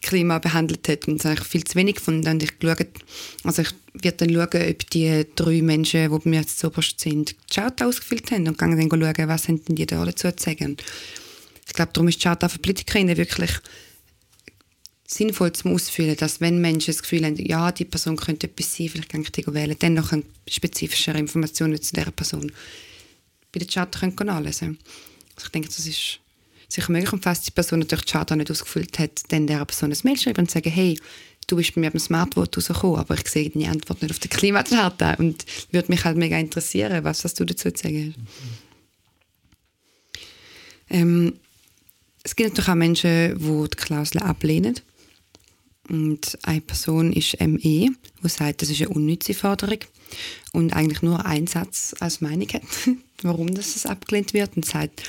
Klima 0.00 0.38
behandelt 0.38 0.88
hat 0.88 1.08
und 1.08 1.16
es 1.18 1.26
eigentlich 1.26 1.48
viel 1.48 1.64
zu 1.64 1.74
wenig 1.74 1.96
gefunden. 1.96 2.28
Und 2.28 2.42
ich 2.42 2.58
geschaut, 2.58 2.86
also 3.42 3.62
ich 3.62 3.74
werde 3.94 4.26
dann 4.26 4.34
schauen, 4.34 4.70
ob 4.70 4.90
die 4.90 5.26
drei 5.34 5.62
Menschen, 5.62 6.02
die 6.02 6.18
bei 6.18 6.30
mir 6.30 6.40
jetzt 6.40 6.64
oberst 6.64 7.00
sind, 7.00 7.30
die 7.30 7.54
Chart 7.54 7.82
ausgefüllt 7.82 8.30
haben 8.30 8.46
und 8.46 8.58
gehe 8.58 8.76
dann 8.76 8.88
schauen, 8.88 9.28
was 9.28 9.48
haben 9.48 9.60
die 9.64 9.86
da 9.86 10.04
dazu 10.04 10.30
zu 10.30 10.44
sagen. 10.44 10.76
Ich 11.66 11.74
glaube, 11.74 11.90
darum 11.92 12.08
ist 12.08 12.20
die 12.20 12.22
Chart 12.22 12.42
auch 12.44 12.50
für 12.50 12.60
Politikerinnen 12.60 13.16
wirklich 13.16 13.50
sinnvoll 15.10 15.52
zum 15.52 15.72
Ausfüllen, 15.72 16.16
dass 16.16 16.40
wenn 16.40 16.60
Menschen 16.60 16.92
das 16.92 17.02
Gefühl 17.02 17.24
haben, 17.24 17.36
ja, 17.36 17.72
die 17.72 17.86
Person 17.86 18.16
könnte 18.16 18.46
etwas 18.46 18.76
sein, 18.76 18.90
vielleicht 18.90 19.08
kann 19.08 19.22
ich 19.22 19.32
die 19.32 19.46
wählen, 19.46 19.76
dann 19.78 19.94
noch 19.94 20.12
spezifischere 20.46 21.18
Informationen 21.18 21.80
zu 21.80 21.94
dieser 21.94 22.10
Person. 22.10 22.52
Bei 23.50 23.58
der 23.58 23.66
Chat 23.66 23.98
können 23.98 24.14
nachlesen 24.24 24.78
also 25.34 25.46
Ich 25.46 25.48
denke, 25.48 25.68
das 25.68 25.86
ist 25.86 26.20
sicher 26.68 26.92
möglich. 26.92 27.12
Und 27.12 27.24
falls 27.24 27.40
die 27.40 27.50
Person 27.50 27.78
natürlich 27.78 28.04
die 28.04 28.12
Chat 28.12 28.30
auch 28.30 28.36
nicht 28.36 28.50
ausgefüllt 28.50 28.98
hat, 28.98 29.22
dann 29.28 29.46
der 29.46 29.64
Person 29.64 29.90
ein 29.90 29.98
Mail 30.04 30.18
schreiben 30.18 30.42
und 30.42 30.50
sagen, 30.50 30.70
hey, 30.70 31.00
du 31.46 31.56
bist 31.56 31.74
bei 31.74 31.80
mir 31.80 31.90
beim 31.90 32.00
Smartvote 32.00 32.60
rausgekommen, 32.60 32.98
aber 32.98 33.14
ich 33.14 33.26
sehe 33.28 33.48
deine 33.48 33.70
Antwort 33.70 34.02
nicht 34.02 34.10
auf 34.10 34.18
der 34.18 34.28
Klimachart 34.28 35.18
und 35.18 35.46
würde 35.72 35.90
mich 35.90 36.04
halt 36.04 36.18
mega 36.18 36.38
interessieren, 36.38 37.02
was, 37.02 37.24
was 37.24 37.32
du 37.32 37.46
dazu 37.46 37.70
zu 37.70 37.82
sagen 37.82 38.14
hast. 38.14 38.28
Ähm, 40.90 41.34
es 42.22 42.36
gibt 42.36 42.50
natürlich 42.50 42.68
auch 42.68 42.74
Menschen, 42.74 43.38
die 43.38 43.68
die 43.70 43.76
Klausel 43.76 44.20
ablehnen. 44.20 44.78
Und 45.88 46.38
eine 46.42 46.60
Person 46.60 47.12
ist 47.12 47.40
ME, 47.40 47.58
die 47.62 47.92
sagt, 48.24 48.62
das 48.62 48.70
ist 48.70 48.80
eine 48.80 48.90
unnütze 48.90 49.34
Forderung 49.34 49.78
und 50.52 50.74
eigentlich 50.74 51.02
nur 51.02 51.24
einen 51.24 51.46
Satz 51.46 51.94
als 52.00 52.20
Meinung 52.20 52.48
hat, 52.48 52.62
warum 53.22 53.54
das 53.54 53.86
abgelehnt 53.86 54.34
wird 54.34 54.56
und 54.56 54.64
sagt, 54.64 55.02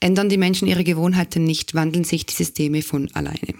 ändern 0.00 0.28
die 0.28 0.36
Menschen 0.36 0.68
ihre 0.68 0.84
Gewohnheiten 0.84 1.44
nicht, 1.44 1.74
wandeln 1.74 2.04
sich 2.04 2.26
die 2.26 2.34
Systeme 2.34 2.82
von 2.82 3.10
alleine. 3.14 3.54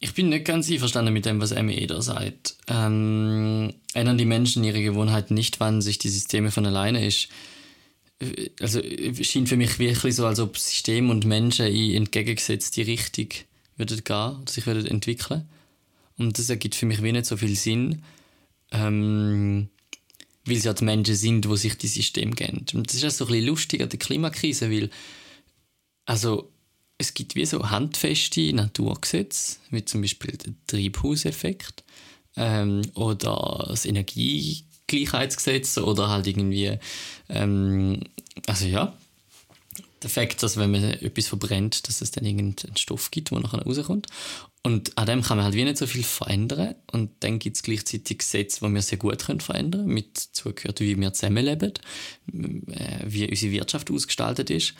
Ich 0.00 0.14
bin 0.14 0.30
nicht 0.30 0.44
ganz 0.44 0.68
einverstanden 0.68 1.12
mit 1.12 1.26
dem, 1.26 1.40
was 1.40 1.54
ME 1.54 1.86
da 1.86 2.02
sagt. 2.02 2.56
Ähm, 2.66 3.72
ändern 3.94 4.18
die 4.18 4.24
Menschen 4.24 4.64
ihre 4.64 4.82
Gewohnheiten 4.82 5.34
nicht, 5.34 5.60
wandeln 5.60 5.82
sich 5.82 5.98
die 5.98 6.08
Systeme 6.08 6.50
von 6.50 6.66
alleine 6.66 7.06
ist. 7.06 7.28
Also 8.60 8.80
schien 9.22 9.46
für 9.46 9.56
mich 9.56 9.78
wirklich 9.78 10.16
so, 10.16 10.26
als 10.26 10.40
ob 10.40 10.58
System 10.58 11.10
und 11.10 11.24
Menschen 11.24 11.66
in 11.66 11.94
entgegengesetzte 11.94 12.86
Richtung 12.86 13.28
würden 13.90 14.04
gehen 14.04 14.46
sich 14.46 14.66
würden 14.66 14.86
entwickeln. 14.86 15.48
Und 16.18 16.38
das 16.38 16.50
ergibt 16.50 16.74
für 16.74 16.86
mich 16.86 17.02
wie 17.02 17.12
nicht 17.12 17.26
so 17.26 17.36
viel 17.36 17.56
Sinn, 17.56 18.02
ähm, 18.70 19.68
weil 20.44 20.56
es 20.56 20.64
ja 20.64 20.72
die 20.72 20.84
Menschen 20.84 21.14
sind, 21.14 21.44
die 21.44 21.56
sich 21.56 21.76
die 21.78 21.88
System 21.88 22.34
geben. 22.34 22.64
Und 22.74 22.88
das 22.88 22.94
ist 22.96 23.02
ja 23.02 23.10
so 23.10 23.24
ein 23.24 23.28
bisschen 23.28 23.46
lustig 23.46 23.82
an 23.82 23.88
der 23.88 23.98
Klimakrise, 23.98 24.70
weil 24.70 24.90
also 26.04 26.50
es 26.98 27.14
gibt 27.14 27.34
wie 27.34 27.46
so 27.46 27.70
handfeste 27.70 28.52
Naturgesetze, 28.52 29.56
wie 29.70 29.84
zum 29.84 30.02
Beispiel 30.02 30.36
der 30.36 30.52
Treibhauseffekt 30.66 31.84
ähm, 32.36 32.82
oder 32.94 33.66
das 33.68 33.86
Energiegleichheitsgesetz 33.86 35.78
oder 35.78 36.08
halt 36.08 36.26
irgendwie 36.26 36.78
ähm, 37.28 38.00
also 38.46 38.66
ja 38.66 38.96
der 40.02 40.10
Fakt, 40.10 40.42
dass 40.42 40.56
wenn 40.56 40.70
man 40.70 40.84
etwas 40.84 41.28
verbrennt, 41.28 41.88
dass 41.88 42.00
es 42.00 42.10
dann 42.10 42.24
irgendeinen 42.24 42.76
Stoff 42.76 43.10
gibt, 43.10 43.30
der 43.30 43.40
nachher 43.40 43.62
rauskommt. 43.62 44.06
Und 44.62 44.96
an 44.96 45.06
dem 45.06 45.22
kann 45.22 45.36
man 45.36 45.44
halt 45.44 45.54
wie 45.54 45.64
nicht 45.64 45.78
so 45.78 45.86
viel 45.86 46.04
verändern. 46.04 46.74
Und 46.92 47.10
dann 47.20 47.38
gibt 47.38 47.56
es 47.56 47.62
gleichzeitig 47.62 48.18
Gesetze, 48.18 48.64
die 48.64 48.74
wir 48.74 48.82
sehr 48.82 48.98
gut 48.98 49.24
können 49.24 49.40
verändern 49.40 49.82
können. 49.82 49.94
Mit 49.94 50.18
zugehört, 50.18 50.80
wie 50.80 50.98
wir 50.98 51.12
zusammenleben, 51.12 51.72
äh, 52.32 52.98
wie 53.04 53.28
unsere 53.28 53.52
Wirtschaft 53.52 53.90
ausgestaltet 53.90 54.50
ist. 54.50 54.74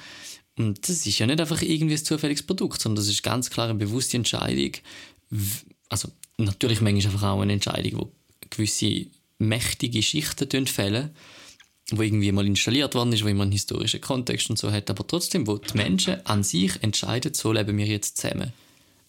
Und 0.56 0.88
das 0.88 1.06
ist 1.06 1.18
ja 1.18 1.26
nicht 1.26 1.40
einfach 1.40 1.62
irgendwie 1.62 1.94
ein 1.94 2.04
zufälliges 2.04 2.42
Produkt, 2.42 2.80
sondern 2.80 3.02
das 3.02 3.08
ist 3.12 3.22
ganz 3.22 3.50
klar 3.50 3.68
eine 3.68 3.78
bewusste 3.78 4.16
Entscheidung. 4.16 4.72
Also 5.88 6.08
natürlich 6.36 6.80
manchmal 6.80 7.12
einfach 7.12 7.28
auch 7.28 7.40
eine 7.40 7.54
Entscheidung, 7.54 8.00
wo 8.00 8.12
gewisse 8.50 9.06
mächtige 9.38 10.02
Schichten 10.02 10.66
fällen 10.66 11.10
wo 11.90 12.02
irgendwie 12.02 12.32
mal 12.32 12.46
installiert 12.46 12.94
worden 12.94 13.12
ist, 13.12 13.24
wo 13.24 13.28
immer 13.28 13.42
einen 13.42 13.52
historischen 13.52 14.00
Kontext 14.00 14.48
und 14.50 14.58
so 14.58 14.70
hat, 14.70 14.88
aber 14.88 15.06
trotzdem, 15.06 15.46
wo 15.46 15.58
die 15.58 15.76
Menschen 15.76 16.24
an 16.26 16.42
sich 16.42 16.82
entscheiden, 16.82 17.34
so 17.34 17.52
leben 17.52 17.76
wir 17.76 17.86
jetzt 17.86 18.18
zusammen. 18.18 18.52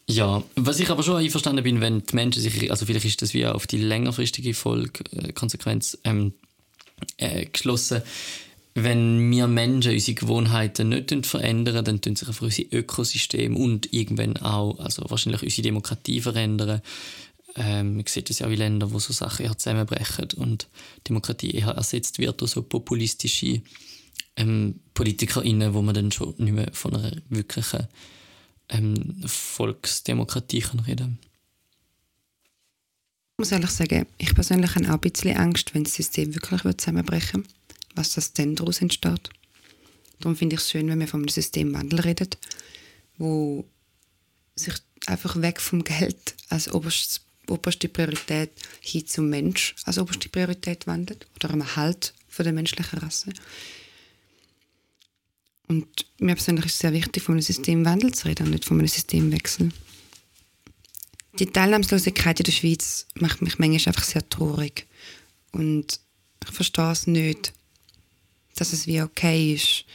Ja, 0.08 0.44
was 0.56 0.80
ich 0.80 0.90
aber 0.90 1.02
schon 1.02 1.16
einverstanden 1.16 1.64
bin, 1.64 1.80
wenn 1.80 2.04
die 2.04 2.16
Menschen 2.16 2.42
sich, 2.42 2.70
also 2.70 2.86
vielleicht 2.86 3.06
ist 3.06 3.22
das 3.22 3.34
wie 3.34 3.46
auf 3.46 3.68
die 3.68 3.78
längerfristige 3.78 4.54
Folge, 4.54 5.04
äh, 5.16 5.32
Konsequenz 5.32 5.98
ähm, 6.04 6.34
äh, 7.18 7.46
geschlossen, 7.46 8.02
wenn 8.76 9.32
wir 9.32 9.48
Menschen 9.48 9.94
unsere 9.94 10.16
Gewohnheiten 10.16 10.90
nicht 10.90 11.26
verändern, 11.26 11.86
dann 11.86 12.02
tun 12.02 12.16
sich 12.16 12.28
einfach 12.28 12.42
unser 12.42 12.64
Ökosystem 12.72 13.56
und 13.56 13.94
irgendwann 13.94 14.38
auch, 14.38 14.80
also 14.80 15.04
wahrscheinlich 15.10 15.44
unsere 15.44 15.62
Demokratie 15.62 16.22
verändern. 16.22 16.82
Ähm, 17.56 17.98
man 17.98 18.06
sieht 18.08 18.30
das 18.30 18.40
ja 18.40 18.48
auch 18.48 18.52
in 18.52 18.58
Ländern, 18.58 18.94
wo 18.94 19.00
so 19.00 19.14
Sachen 19.14 19.46
eher 19.46 19.58
zusammenbrechen 19.58 20.30
und 20.38 20.68
Demokratie 21.08 21.52
eher 21.52 21.70
ersetzt 21.70 22.18
wird 22.18 22.42
durch 22.42 22.52
so 22.52 22.64
populistische 22.64 23.62
ähm, 24.36 24.80
PolitikerInnen, 24.94 25.74
wo 25.74 25.82
man 25.82 25.94
dann 25.94 26.12
schon 26.12 26.34
nicht 26.38 26.54
mehr 26.54 26.70
von 26.74 26.96
einer 26.96 27.12
wirklichen 27.30 27.88
ähm, 28.70 29.24
Volksdemokratie 29.26 30.62
kann 30.62 30.80
reden 30.80 31.20
Ich 33.34 33.40
muss 33.40 33.52
ehrlich 33.52 33.70
sagen, 33.70 34.08
ich 34.18 34.34
persönlich 34.34 34.76
habe 34.76 34.88
auch 34.88 34.94
ein 34.94 35.00
bisschen 35.00 35.38
Angst, 35.38 35.76
wenn 35.76 35.84
das 35.84 35.94
System 35.94 36.34
wirklich 36.34 36.78
zusammenbrechen 36.78 37.44
würde, 37.44 37.50
was 37.96 38.14
das 38.14 38.34
dann 38.34 38.56
daraus 38.56 38.82
entsteht. 38.82 39.30
Darum 40.20 40.36
finde 40.36 40.56
ich 40.56 40.62
es 40.62 40.72
schön, 40.72 40.88
wenn 40.88 41.00
wir 41.00 41.14
einem 41.14 41.28
Systemwandel 41.28 42.00
reden, 42.00 42.30
wo 43.18 43.66
sich 44.56 44.74
einfach 45.06 45.42
weg 45.42 45.60
vom 45.60 45.84
Geld 45.84 46.36
als 46.50 46.72
oberstes 46.74 47.23
oberste 47.48 47.90
Priorität 47.90 48.52
hin 48.82 49.06
zum 49.06 49.30
Mensch 49.30 49.76
als 49.86 49.98
oberste 49.98 50.30
Priorität 50.30 50.88
wandelt 50.88 51.28
oder 51.36 51.52
am 51.52 51.62
Erhalt 51.62 52.14
von 52.28 52.44
der 52.44 52.54
menschlichen 52.54 53.00
Rasse. 53.00 53.34
Und 55.68 56.06
mir 56.20 56.36
persönlich 56.36 56.66
ist 56.66 56.74
es 56.74 56.80
sehr 56.80 56.94
wichtig, 56.94 57.24
von 57.24 57.34
einem 57.34 57.42
Systemwandel 57.42 58.14
zu 58.14 58.28
reden 58.28 58.48
und 58.48 58.52
nicht 58.52 58.66
von 58.66 58.80
einem 58.80 58.88
Systemwechsel. 58.88 59.72
Die 61.40 61.48
Teilnahmslosigkeit 61.48 62.40
in 62.40 62.44
der 62.44 62.52
Schweiz 62.52 63.08
macht 63.16 63.42
mich 63.42 63.58
manchmal 63.58 63.88
einfach 63.88 64.04
sehr 64.04 64.28
traurig. 64.30 64.86
Und 65.52 66.00
ich 66.44 66.52
verstehe 66.52 66.92
es 66.92 67.08
nicht, 67.08 67.54
dass 68.56 68.74
es 68.74 68.86
wie 68.86 69.02
okay 69.02 69.54
ist, 69.54 69.86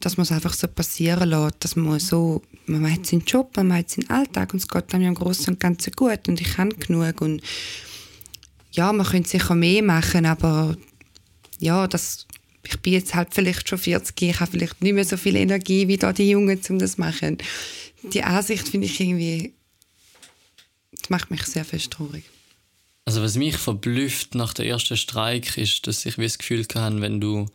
dass 0.00 0.16
man 0.16 0.22
es 0.22 0.32
einfach 0.32 0.54
so 0.54 0.68
passieren 0.68 1.28
lässt, 1.30 1.56
dass 1.60 1.76
man 1.76 1.98
so, 1.98 2.42
man 2.68 2.92
hat 2.92 3.06
seinen 3.06 3.24
Job, 3.24 3.56
man 3.56 3.72
hat 3.72 3.90
seinen 3.90 4.10
Alltag 4.10 4.52
und 4.52 4.60
es 4.60 4.68
geht 4.68 4.92
dann 4.92 5.02
im 5.02 5.14
Großen 5.14 5.54
und 5.54 5.60
Ganzen 5.60 5.92
gut 5.92 6.28
und 6.28 6.40
ich 6.40 6.54
kann 6.54 6.70
genug 6.70 7.20
und 7.20 7.42
ja, 8.72 8.92
man 8.92 9.06
könnte 9.06 9.28
sicher 9.28 9.54
mehr 9.54 9.82
machen, 9.82 10.26
aber 10.26 10.76
ja, 11.58 11.88
das, 11.88 12.26
ich 12.64 12.78
bin 12.80 12.92
jetzt 12.92 13.14
halt 13.14 13.34
vielleicht 13.34 13.68
schon 13.68 13.78
40, 13.78 14.22
ich 14.22 14.40
habe 14.40 14.50
vielleicht 14.50 14.82
nicht 14.82 14.94
mehr 14.94 15.04
so 15.04 15.16
viel 15.16 15.36
Energie 15.36 15.88
wie 15.88 15.96
da 15.96 16.12
die 16.12 16.30
Jungen, 16.30 16.60
um 16.68 16.78
das 16.78 16.92
zu 16.92 17.00
machen. 17.00 17.38
Die 18.12 18.22
Ansicht 18.22 18.68
finde 18.68 18.86
ich 18.86 19.00
irgendwie, 19.00 19.54
das 20.92 21.10
macht 21.10 21.30
mich 21.30 21.42
sehr 21.44 21.64
fest 21.64 21.90
traurig. 21.90 22.24
Also 23.04 23.22
was 23.22 23.36
mich 23.36 23.56
verblüfft 23.56 24.34
nach 24.34 24.52
der 24.52 24.66
ersten 24.66 24.96
Streik 24.96 25.56
ist, 25.56 25.86
dass 25.86 26.04
ich 26.04 26.18
wie 26.18 26.24
das 26.24 26.38
Gefühl 26.38 26.66
habe, 26.74 27.00
wenn 27.00 27.20
du 27.20 27.46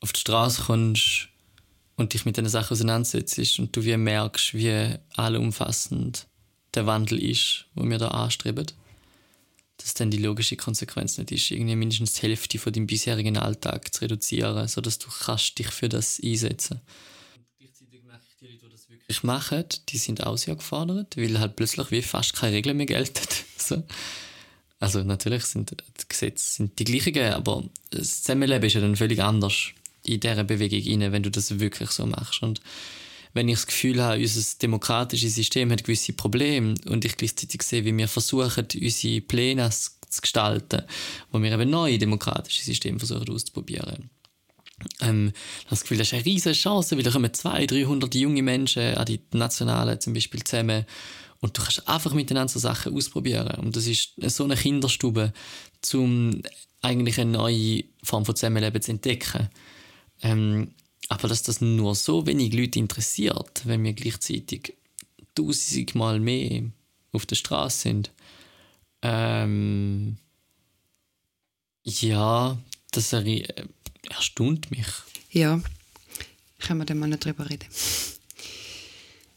auf 0.00 0.12
die 0.12 0.20
Straße 0.20 0.62
kommst 0.62 1.28
und 2.00 2.14
dich 2.14 2.24
mit 2.24 2.36
diesen 2.36 2.48
Sachen 2.48 2.72
auseinandersetzt 2.72 3.58
und 3.58 3.76
du 3.76 3.84
wie 3.84 3.96
merkst, 3.96 4.54
wie 4.54 4.96
allumfassend 5.16 6.26
der 6.74 6.86
Wandel 6.86 7.22
ist, 7.22 7.66
wo 7.74 7.84
wir 7.84 7.98
da 7.98 8.08
anstreben, 8.08 8.66
dass 9.76 9.94
dann 9.94 10.10
die 10.10 10.18
logische 10.18 10.56
Konsequenz 10.56 11.18
nicht 11.18 11.30
ist, 11.30 11.50
irgendwie 11.50 11.76
mindestens 11.76 12.14
die 12.14 12.22
Hälfte 12.22 12.58
von 12.58 12.72
deinem 12.72 12.86
bisherigen 12.86 13.36
Alltag 13.36 13.92
zu 13.92 14.00
reduzieren, 14.00 14.66
sodass 14.66 14.98
du 14.98 15.08
kannst 15.10 15.58
dich 15.58 15.68
für 15.68 15.88
das 15.90 16.20
einsetzen. 16.24 16.80
Gleichzeitig 17.58 18.00
ich 19.08 19.20
die 19.20 19.26
Leute, 19.26 19.68
die 19.68 19.86
die 19.90 19.98
sind 19.98 20.26
auch 20.26 20.38
sehr 20.38 20.56
gefordert, 20.56 21.16
weil 21.18 21.38
halt 21.38 21.56
plötzlich 21.56 21.90
wie 21.90 22.02
fast 22.02 22.34
keine 22.34 22.56
Regeln 22.56 22.78
mehr 22.78 22.86
gelten. 22.86 23.26
so. 23.58 23.82
Also 24.78 25.02
natürlich 25.02 25.44
sind 25.44 25.70
die 25.72 26.08
Gesetze 26.08 26.54
sind 26.54 26.78
die 26.78 26.84
gleichen, 26.84 27.34
aber 27.34 27.64
das 27.90 28.22
Zusammenleben 28.22 28.66
ist 28.66 28.72
ja 28.72 28.80
dann 28.80 28.96
völlig 28.96 29.20
anders 29.22 29.72
in 30.04 30.20
dieser 30.20 30.44
Bewegung 30.44 31.02
rein, 31.02 31.12
wenn 31.12 31.22
du 31.22 31.30
das 31.30 31.58
wirklich 31.58 31.90
so 31.90 32.06
machst. 32.06 32.42
Und 32.42 32.60
wenn 33.32 33.48
ich 33.48 33.56
das 33.56 33.66
Gefühl 33.66 34.02
habe, 34.02 34.20
unser 34.20 34.58
demokratisches 34.60 35.34
System 35.34 35.70
hat 35.70 35.84
gewisse 35.84 36.12
Probleme 36.12 36.74
und 36.86 37.04
ich 37.04 37.16
gleichzeitig 37.16 37.62
sehe, 37.62 37.84
wie 37.84 37.96
wir 37.96 38.08
versuchen, 38.08 38.66
unsere 38.80 39.20
Pläne 39.20 39.70
zu 39.70 40.20
gestalten, 40.20 40.82
wo 41.30 41.40
wir 41.40 41.52
eben 41.52 41.70
neue 41.70 41.98
demokratische 41.98 42.64
Systeme 42.64 42.98
versuchen 42.98 43.30
auszuprobieren. 43.30 44.10
Ähm, 45.00 45.32
das 45.68 45.82
Gefühl, 45.82 45.98
das 45.98 46.08
ist 46.08 46.14
eine 46.14 46.24
riesige 46.24 46.54
Chance, 46.54 46.96
weil 46.96 47.04
da 47.04 47.10
kommen 47.10 47.32
200, 47.32 47.70
300 47.70 48.14
junge 48.14 48.42
Menschen 48.42 48.94
an 48.94 49.06
die 49.06 49.20
Nationalen 49.32 50.00
zum 50.00 50.14
Beispiel 50.14 50.42
zusammen 50.42 50.84
und 51.40 51.56
du 51.56 51.62
kannst 51.62 51.88
einfach 51.88 52.12
miteinander 52.12 52.52
so 52.52 52.58
Sachen 52.58 52.94
ausprobieren. 52.94 53.48
Und 53.60 53.76
das 53.76 53.86
ist 53.86 54.14
so 54.18 54.44
eine 54.44 54.56
Kinderstube, 54.56 55.32
um 55.94 56.42
eigentlich 56.82 57.18
eine 57.20 57.30
neue 57.30 57.84
Form 58.02 58.24
von 58.24 58.36
Zusammenleben 58.36 58.80
zu 58.82 58.90
entdecken. 58.92 59.48
Ähm, 60.22 60.72
aber 61.08 61.28
dass 61.28 61.42
das 61.42 61.60
nur 61.60 61.94
so 61.94 62.26
wenig 62.26 62.52
Leute 62.52 62.78
interessiert, 62.78 63.62
wenn 63.64 63.82
wir 63.84 63.92
gleichzeitig 63.92 64.74
tausendmal 65.34 66.20
mehr 66.20 66.64
auf 67.12 67.26
der 67.26 67.36
Straße 67.36 67.78
sind, 67.78 68.10
ähm, 69.02 70.18
ja, 71.82 72.58
das 72.92 73.12
erstaunt 73.12 74.70
mich. 74.70 74.86
Ja, 75.30 75.60
können 76.58 76.80
wir 76.80 76.84
dann 76.84 76.98
mal 76.98 77.08
nicht 77.08 77.24
drüber 77.24 77.48
reden. 77.48 77.66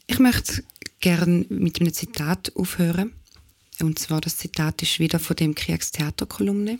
Ich 0.06 0.18
möchte 0.18 0.62
gerne 1.00 1.46
mit 1.48 1.80
einem 1.80 1.92
Zitat 1.92 2.54
aufhören. 2.54 3.12
Und 3.80 3.98
zwar, 3.98 4.20
das 4.20 4.36
Zitat 4.36 4.82
ist 4.82 5.00
wieder 5.00 5.18
von 5.18 5.36
dem 5.36 5.54
Kriegstheaterkolumne. 5.54 6.78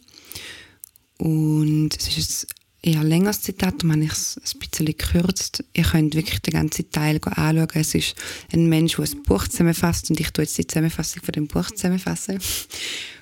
Und 1.19 1.91
es 1.97 2.17
ist 2.17 2.45
ein 2.45 2.54
eher 2.85 3.03
längeres 3.03 3.41
Zitat, 3.41 3.75
darum 3.79 3.93
habe 3.93 4.05
ich 4.05 4.12
es 4.12 4.37
ein 4.37 4.59
bisschen 4.59 4.87
gekürzt. 4.87 5.64
Ihr 5.73 5.85
könnt 5.85 6.14
wirklich 6.14 6.41
den 6.41 6.53
ganzen 6.53 6.91
Teil 6.91 7.19
anschauen. 7.25 7.69
Es 7.75 7.95
ist 7.95 8.14
ein 8.53 8.69
Mensch, 8.69 8.97
der 8.97 9.07
ein 9.07 9.23
Buch 9.23 9.49
zusammenfasst 9.49 10.11
und 10.11 10.21
ich 10.21 10.31
tue 10.31 10.45
jetzt 10.45 10.59
die 10.59 10.67
Zusammenfassung 10.67 11.23
von 11.23 11.33
dem 11.33 11.49
Buch 11.49 11.71
zusammenfassen. 11.71 12.38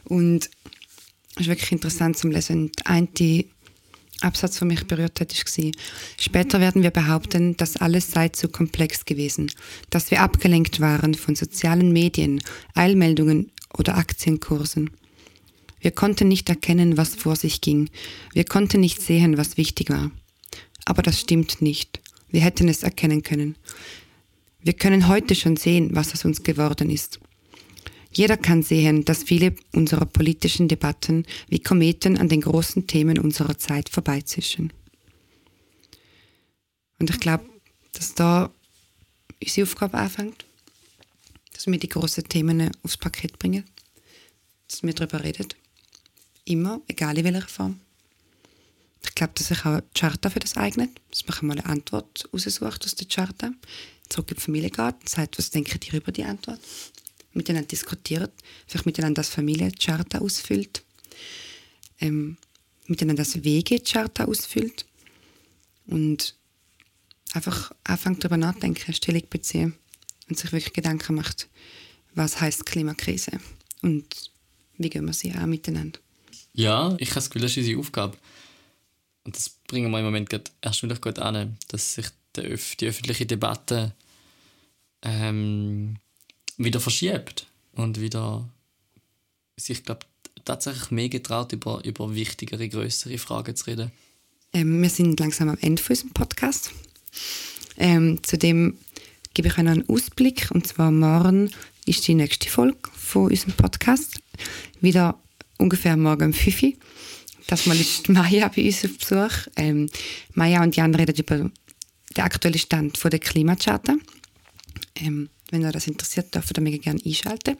Und 0.04 0.50
es 1.36 1.42
ist 1.42 1.48
wirklich 1.48 1.72
interessant 1.72 2.18
zum 2.18 2.32
Lesen. 2.32 2.64
Und 2.64 2.86
ein 2.86 3.08
Absatz, 4.20 4.58
der 4.58 4.68
mich 4.68 4.86
berührt 4.86 5.20
hat, 5.20 5.32
war, 5.32 5.70
später 6.18 6.60
werden 6.60 6.82
wir 6.82 6.90
behaupten, 6.90 7.56
dass 7.56 7.76
alles 7.76 8.10
sei 8.10 8.28
zu 8.30 8.48
komplex 8.48 9.04
gewesen, 9.04 9.50
dass 9.90 10.10
wir 10.10 10.22
abgelenkt 10.22 10.80
waren 10.80 11.14
von 11.14 11.36
sozialen 11.36 11.92
Medien, 11.92 12.42
Eilmeldungen 12.74 13.52
oder 13.78 13.96
Aktienkursen. 13.96 14.90
Wir 15.82 15.90
konnten 15.90 16.28
nicht 16.28 16.48
erkennen, 16.48 16.96
was 16.96 17.16
vor 17.16 17.34
sich 17.34 17.60
ging. 17.60 17.90
Wir 18.32 18.44
konnten 18.44 18.80
nicht 18.80 19.02
sehen, 19.02 19.36
was 19.36 19.56
wichtig 19.56 19.90
war. 19.90 20.12
Aber 20.84 21.02
das 21.02 21.20
stimmt 21.20 21.60
nicht. 21.60 22.00
Wir 22.30 22.40
hätten 22.40 22.68
es 22.68 22.84
erkennen 22.84 23.22
können. 23.22 23.56
Wir 24.60 24.74
können 24.74 25.08
heute 25.08 25.34
schon 25.34 25.56
sehen, 25.56 25.90
was 25.92 26.12
aus 26.12 26.24
uns 26.24 26.44
geworden 26.44 26.88
ist. 26.88 27.18
Jeder 28.12 28.36
kann 28.36 28.62
sehen, 28.62 29.04
dass 29.04 29.24
viele 29.24 29.56
unserer 29.72 30.06
politischen 30.06 30.68
Debatten 30.68 31.26
wie 31.48 31.58
Kometen 31.58 32.16
an 32.16 32.28
den 32.28 32.42
großen 32.42 32.86
Themen 32.86 33.18
unserer 33.18 33.58
Zeit 33.58 33.88
vorbeizischen. 33.88 34.72
Und 37.00 37.10
ich 37.10 37.18
glaube, 37.18 37.44
dass 37.92 38.14
da 38.14 38.52
unsere 39.42 39.66
Aufgabe 39.66 39.98
anfängt, 39.98 40.44
dass 41.52 41.66
wir 41.66 41.78
die 41.78 41.88
großen 41.88 42.28
Themen 42.28 42.70
aufs 42.84 42.96
Paket 42.96 43.40
bringen, 43.40 43.64
dass 44.68 44.84
wir 44.84 44.92
darüber 44.92 45.24
reden. 45.24 45.48
Immer, 46.44 46.80
egal 46.88 47.18
in 47.18 47.24
welcher 47.24 47.48
Form. 47.48 47.80
Ich 49.04 49.14
glaube, 49.14 49.32
dass 49.34 49.48
sich 49.48 49.64
auch 49.64 49.80
die 49.80 50.00
Charta 50.00 50.30
für 50.30 50.38
das 50.38 50.56
eignet, 50.56 50.90
dass 51.10 51.26
man 51.26 51.48
mal 51.48 51.58
eine 51.58 51.66
Antwort 51.66 52.28
raussucht 52.32 52.84
aus 52.84 52.94
der 52.94 53.08
Charta, 53.08 53.52
zurück 54.08 54.30
in 54.30 54.36
die 54.36 54.42
Familie 54.42 54.70
geht 54.70 54.78
und 54.78 55.08
sagt, 55.08 55.38
was 55.38 55.50
denken 55.50 55.78
die 55.80 55.96
über 55.96 56.12
die 56.12 56.24
Antwort 56.24 56.60
miteinander 57.32 57.68
diskutiert, 57.68 58.32
vielleicht 58.66 58.86
miteinander 58.86 59.22
das 59.22 59.30
Familiencharta 59.30 60.18
ausfüllt, 60.18 60.82
ähm, 62.00 62.36
miteinander 62.86 63.22
das 63.22 63.42
Wegecharta 63.42 64.24
ausfüllt 64.24 64.86
und 65.86 66.34
einfach 67.32 67.72
anfängt 67.84 68.22
darüber 68.22 68.36
nachdenken, 68.36 68.92
Stellung 68.92 69.22
beziehen 69.30 69.74
und 70.28 70.38
sich 70.38 70.52
wirklich 70.52 70.72
Gedanken 70.72 71.14
macht, 71.14 71.48
was 72.14 72.40
heißt 72.40 72.66
Klimakrise 72.66 73.32
und 73.80 74.30
wie 74.76 74.90
gehen 74.90 75.06
wir 75.06 75.12
sie 75.12 75.32
an 75.32 75.48
miteinander. 75.48 75.98
Ja, 76.54 76.94
ich 76.98 77.10
habe 77.10 77.16
das 77.16 77.30
Gefühl, 77.30 77.42
das 77.42 77.52
ist 77.52 77.58
unsere 77.58 77.78
Aufgabe. 77.78 78.16
Und 79.24 79.36
das 79.36 79.50
bringen 79.68 79.90
wir 79.90 79.98
im 79.98 80.04
Moment 80.04 80.28
erst 80.60 80.82
wieder 80.82 80.96
gut 80.96 81.18
an, 81.18 81.56
dass 81.68 81.94
sich 81.94 82.06
die, 82.36 82.42
öffentliche 82.42 83.26
Debatte 83.26 83.94
ähm, 85.02 85.96
wieder 86.56 86.80
verschiebt 86.80 87.46
und 87.72 88.00
wieder 88.00 88.48
sich, 89.56 89.84
glaube 89.84 90.06
tatsächlich 90.44 90.90
mehr 90.90 91.08
getraut, 91.08 91.52
über, 91.52 91.84
über 91.84 92.14
wichtigere, 92.14 92.68
größere 92.68 93.18
Fragen 93.18 93.54
zu 93.54 93.66
reden. 93.66 93.92
Ähm, 94.52 94.82
wir 94.82 94.90
sind 94.90 95.18
langsam 95.20 95.48
am 95.48 95.58
Ende 95.60 95.80
von 95.80 95.94
unserem 95.94 96.10
Podcast. 96.10 96.72
Ähm, 97.76 98.18
zudem 98.22 98.78
gebe 99.34 99.48
ich 99.48 99.58
einen 99.58 99.88
Ausblick, 99.88 100.50
und 100.52 100.66
zwar 100.66 100.90
morgen 100.90 101.50
ist 101.86 102.06
die 102.06 102.14
nächste 102.14 102.48
Folge 102.48 102.90
von 102.92 103.30
unserem 103.30 103.54
Podcast. 103.54 104.20
Wieder 104.80 105.18
ungefähr 105.62 105.96
morgen 105.96 106.26
um 106.26 106.32
5 106.32 106.62
Uhr. 106.62 106.72
Das 107.46 107.66
mal 107.66 107.78
ist 107.78 108.08
Maya 108.08 108.48
bei 108.48 108.64
uns 108.64 108.84
auf 108.84 108.98
Besuch. 108.98 109.48
Ähm, 109.56 109.88
Maya 110.34 110.62
und 110.62 110.76
Jan 110.76 110.94
reden 110.94 111.16
über 111.16 111.36
den 111.36 111.52
aktuellen 112.24 112.58
Stand 112.58 112.98
der 113.02 113.18
Klimacharta. 113.18 113.96
Ähm, 114.96 115.28
wenn 115.50 115.64
euch 115.64 115.72
das 115.72 115.86
interessiert, 115.86 116.34
dürft 116.34 116.56
ihr 116.56 116.62
mega 116.62 116.78
gerne 116.78 117.00
einschalten. 117.04 117.56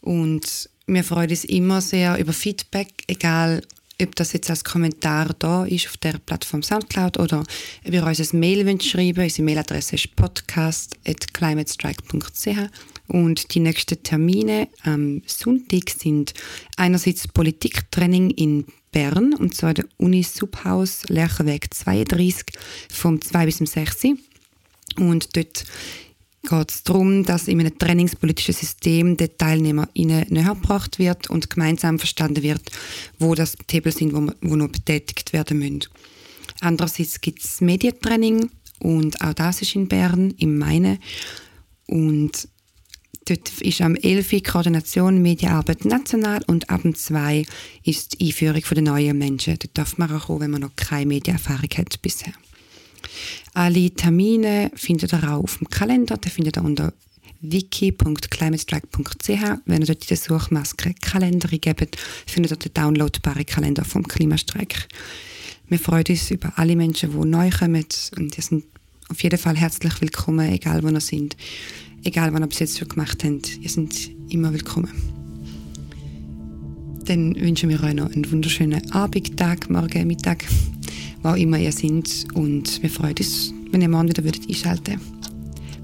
Und 0.00 0.68
wir 0.86 1.04
freuen 1.04 1.30
uns 1.30 1.44
immer 1.44 1.80
sehr 1.80 2.18
über 2.18 2.32
Feedback, 2.32 3.04
egal 3.06 3.62
ob 4.00 4.16
das 4.16 4.32
jetzt 4.32 4.48
als 4.50 4.64
Kommentar 4.64 5.34
da 5.38 5.64
ist 5.64 5.86
auf 5.86 5.96
der 5.96 6.18
Plattform 6.18 6.62
Soundcloud 6.62 7.18
oder 7.18 7.44
ob 7.86 7.92
ihr 7.92 8.06
uns 8.06 8.32
ein 8.32 8.40
Mail 8.40 8.66
wollt 8.66 8.84
schreiben 8.84 9.24
Unsere 9.24 9.42
Mailadresse 9.42 9.96
ist 9.96 10.14
podcast.climatestrike.ch 10.16 12.70
und 13.08 13.54
die 13.54 13.60
nächsten 13.60 14.02
Termine 14.02 14.68
am 14.82 15.22
Sonntag 15.26 15.90
sind 15.90 16.34
einerseits 16.76 17.28
Politiktraining 17.28 18.30
in 18.30 18.64
Bern, 18.92 19.34
und 19.34 19.54
zwar 19.54 19.74
der 19.74 19.86
Uni 19.96 20.22
Subhaus 20.22 21.04
Lerchenweg 21.08 21.74
32 21.74 22.46
vom 22.90 23.20
2 23.20 23.46
bis 23.46 23.58
6. 23.58 24.06
Und 24.96 25.36
dort 25.36 25.64
geht 26.48 26.70
es 26.70 26.82
darum, 26.82 27.24
dass 27.24 27.48
in 27.48 27.60
einem 27.60 27.78
trainingspolitischen 27.78 28.54
System 28.54 29.16
den 29.16 29.36
TeilnehmerInnen 29.36 30.26
nähergebracht 30.30 30.98
wird 30.98 31.28
und 31.30 31.50
gemeinsam 31.50 31.98
verstanden 31.98 32.42
wird, 32.42 32.70
wo 33.18 33.34
das 33.34 33.56
Themen 33.66 33.92
sind, 33.92 34.14
wo, 34.14 34.30
wo 34.40 34.56
noch 34.56 34.68
betätigt 34.68 35.32
werden 35.32 35.58
müssen. 35.58 35.84
Andererseits 36.60 37.20
gibt 37.20 37.44
es 37.44 37.60
Medientraining 37.60 38.50
und 38.80 39.20
auch 39.20 39.34
das 39.34 39.62
ist 39.62 39.74
in 39.74 39.88
Bern 39.88 40.32
im 40.38 40.58
Meine. 40.58 40.98
Und 41.86 42.48
dort 43.26 43.60
ist 43.60 43.80
am 43.80 43.94
11. 43.94 44.42
Koordination 44.42 45.22
Medienarbeit 45.22 45.84
national 45.84 46.40
und 46.46 46.70
ab 46.70 46.82
dem 46.82 46.94
2 46.94 47.44
ist 47.84 48.20
die 48.20 48.26
Einführung 48.26 48.62
der 48.70 48.82
neuen 48.82 49.18
Menschen. 49.18 49.58
Dort 49.58 49.76
darf 49.76 49.98
man 49.98 50.10
auch 50.12 50.26
kommen, 50.26 50.40
wenn 50.40 50.50
man 50.50 50.62
noch 50.62 50.76
keine 50.76 51.06
Medienerfahrung 51.06 51.70
hat 51.76 52.00
bisher. 52.02 52.32
Alle 53.54 53.90
Termine 53.90 54.70
findet 54.74 55.12
ihr 55.12 55.22
auch 55.24 55.42
auf 55.44 55.58
dem 55.58 55.68
Kalender. 55.68 56.16
Den 56.16 56.30
findet 56.30 56.56
ihr 56.56 56.64
unter 56.64 56.92
wiki.climatestrike.ch. 57.40 59.28
Wenn 59.66 59.82
ihr 59.82 59.86
dort 59.86 60.02
in 60.02 60.08
der 60.08 60.16
Suchmaske 60.16 60.94
Kalender 61.00 61.48
gebt, 61.48 61.96
findet 62.26 62.52
ihr 62.52 62.56
den 62.56 62.74
downloadbaren 62.74 63.46
Kalender 63.46 63.84
vom 63.84 64.06
Klimastreik. 64.06 64.88
Wir 65.68 65.78
freuen 65.78 66.04
uns 66.08 66.30
über 66.30 66.52
alle 66.56 66.76
Menschen, 66.76 67.10
die 67.12 67.28
neu 67.28 67.50
kommen 67.50 67.84
und 68.16 68.36
ihr 68.36 68.42
sind 68.42 68.64
auf 69.08 69.22
jeden 69.22 69.38
Fall 69.38 69.56
herzlich 69.56 70.00
willkommen, 70.00 70.52
egal 70.52 70.82
wo 70.82 70.88
ihr 70.88 71.00
sind, 71.00 71.36
egal 72.04 72.32
was 72.32 72.40
ihr 72.40 72.46
bis 72.46 72.58
jetzt 72.58 72.78
schon 72.78 72.88
gemacht 72.88 73.22
habt. 73.24 73.58
Ihr 73.58 73.68
seid 73.68 74.10
immer 74.28 74.52
willkommen. 74.52 74.90
Dann 77.04 77.34
wünschen 77.36 77.70
wir 77.70 77.82
euch 77.82 77.94
noch 77.94 78.10
einen 78.10 78.30
wunderschönen 78.30 78.92
Abend, 78.92 79.36
Tag, 79.36 79.70
Morgen, 79.70 80.06
Mittag 80.06 80.44
wo 81.32 81.34
immer 81.36 81.58
ihr 81.58 81.72
seid. 81.72 82.26
Und 82.34 82.82
wir 82.82 82.90
freuen 82.90 83.16
uns, 83.18 83.52
wenn 83.70 83.82
ihr 83.82 83.88
morgen 83.88 84.08
wieder 84.08 84.24
würdet 84.24 84.48
einschalten 84.48 85.00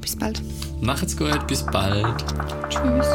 Bis 0.00 0.16
bald. 0.16 0.42
Macht's 0.80 1.16
gut, 1.16 1.46
bis 1.46 1.62
bald. 1.62 2.24
Tschüss. 2.68 3.07